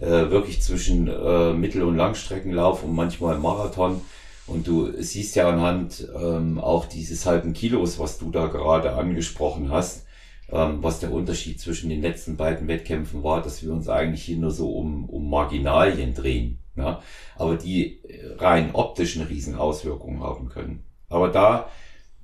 [0.00, 4.00] äh, wirklich zwischen äh, Mittel- und Langstreckenlauf und manchmal Marathon.
[4.46, 9.70] Und du siehst ja anhand ähm, auch dieses halben Kilos, was du da gerade angesprochen
[9.70, 10.04] hast,
[10.50, 14.36] ähm, was der Unterschied zwischen den letzten beiden Wettkämpfen war, dass wir uns eigentlich hier
[14.36, 17.02] nur so um, um Marginalien drehen, ja?
[17.36, 18.00] aber die
[18.38, 20.84] rein optischen Riesenauswirkungen haben können.
[21.08, 21.68] Aber da,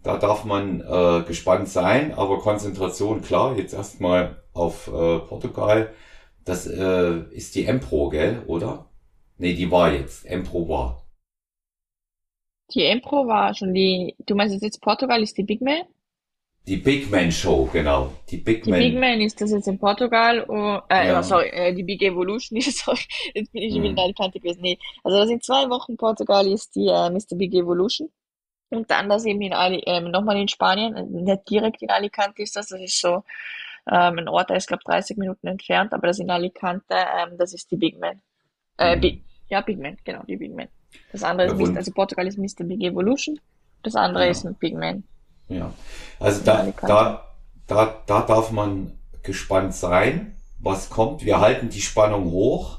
[0.03, 5.93] da darf man äh, gespannt sein, aber Konzentration klar, jetzt erstmal auf äh, Portugal
[6.45, 8.91] das äh, ist die M-Pro, gell, oder?
[9.39, 10.27] Nee, die war jetzt.
[10.27, 11.07] M-Pro war.
[12.75, 15.83] Die M-Pro war schon die, du meinst jetzt Portugal ist die Big Man?
[16.67, 18.13] Die Big Man Show, genau.
[18.29, 18.79] Die Big die Man.
[18.79, 21.23] Big Man ist das jetzt in Portugal, oh, äh, ja.
[21.23, 23.01] sorry, äh, die Big Evolution ist, sorry,
[23.35, 24.61] jetzt bin ich schon wieder in Alicante gewesen.
[24.63, 27.37] Nee, also das in zwei Wochen Portugal ist die äh, Mr.
[27.37, 28.11] Big Evolution.
[28.69, 32.55] Und dann das eben in Ali, äh, nochmal in Spanien, nicht direkt in Alicante ist
[32.55, 33.25] das, das ist so
[33.91, 37.53] ähm, ein Ort, der ist, glaube 30 Minuten entfernt, aber das in Alicante, ähm, das
[37.53, 38.21] ist die Big Man.
[38.79, 39.01] Äh, mhm.
[39.01, 40.69] Big, ja, Big Man, genau, die Big Man.
[41.11, 42.65] Das andere ja, ist, Mr., also Portugal ist Mr.
[42.65, 43.41] Big Evolution,
[43.83, 44.31] das andere ja.
[44.31, 45.03] ist ein Big Man.
[45.51, 45.73] Ja,
[46.19, 47.27] also da, da,
[47.67, 48.93] da, da darf man
[49.23, 51.25] gespannt sein, was kommt.
[51.25, 52.79] Wir halten die Spannung hoch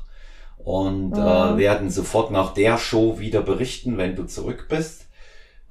[0.57, 1.55] und äh, mhm.
[1.55, 5.07] äh, werden sofort nach der Show wieder berichten, wenn du zurück bist.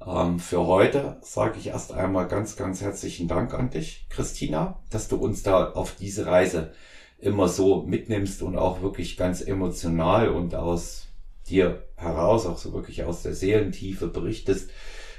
[0.05, 5.07] Ähm, für heute sage ich erst einmal ganz, ganz herzlichen Dank an dich, Christina, dass
[5.07, 6.73] du uns da auf diese Reise
[7.19, 11.07] immer so mitnimmst und auch wirklich ganz emotional und aus
[11.47, 14.69] dir heraus, auch so wirklich aus der Seelentiefe berichtest.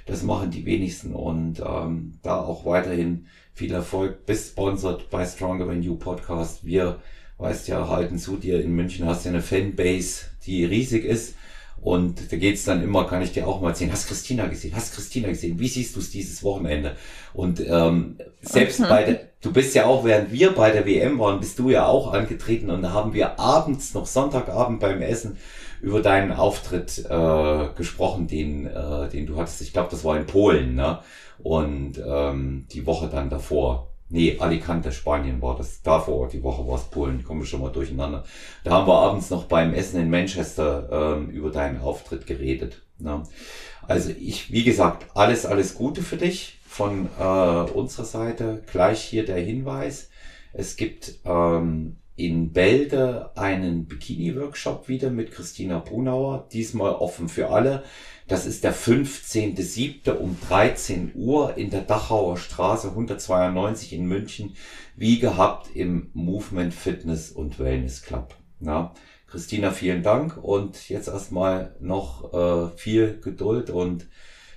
[0.07, 4.27] Das machen die wenigsten und ähm, da auch weiterhin viel Erfolg.
[4.27, 6.65] Bist sponsored bei Stronger Than You Podcast.
[6.65, 7.01] Wir,
[7.39, 11.35] weißt ja, halten zu dir in München, hast ja eine Fanbase, die riesig ist.
[11.83, 14.95] Und da geht's dann immer, kann ich dir auch mal erzählen, hast Christina gesehen, hast
[14.95, 16.97] Christina gesehen, wie siehst du es dieses Wochenende?
[17.35, 18.85] Und ähm, selbst mhm.
[18.89, 21.87] bei der, du bist ja auch, während wir bei der WM waren, bist du ja
[21.87, 25.39] auch angetreten und da haben wir abends, noch Sonntagabend beim Essen,
[25.83, 29.61] über deinen Auftritt äh, gesprochen, den, äh, den du hattest.
[29.63, 31.01] Ich glaube, das war in Polen, ne?
[31.43, 33.89] Und ähm, die Woche dann davor.
[34.09, 35.83] Nee, Alicante, Spanien war das.
[35.83, 38.25] Davor, die Woche war es Polen, kommen wir schon mal durcheinander.
[38.63, 42.83] Da haben wir abends noch beim Essen in Manchester ähm, über deinen Auftritt geredet.
[42.99, 43.25] Ne?
[43.89, 48.63] Also ich, wie gesagt, alles, alles Gute für dich von äh, unserer Seite.
[48.71, 50.11] Gleich hier der Hinweis.
[50.53, 57.85] Es gibt ähm, in Bälde einen Bikini-Workshop wieder mit Christina Brunauer, diesmal offen für alle.
[58.29, 60.13] Das ist der 15.07.
[60.13, 64.55] um 13 Uhr in der Dachauer Straße 192 in München,
[64.97, 68.37] wie gehabt im Movement Fitness und Wellness Club.
[68.61, 68.95] Na,
[69.27, 74.07] Christina, vielen Dank und jetzt erstmal noch äh, viel Geduld und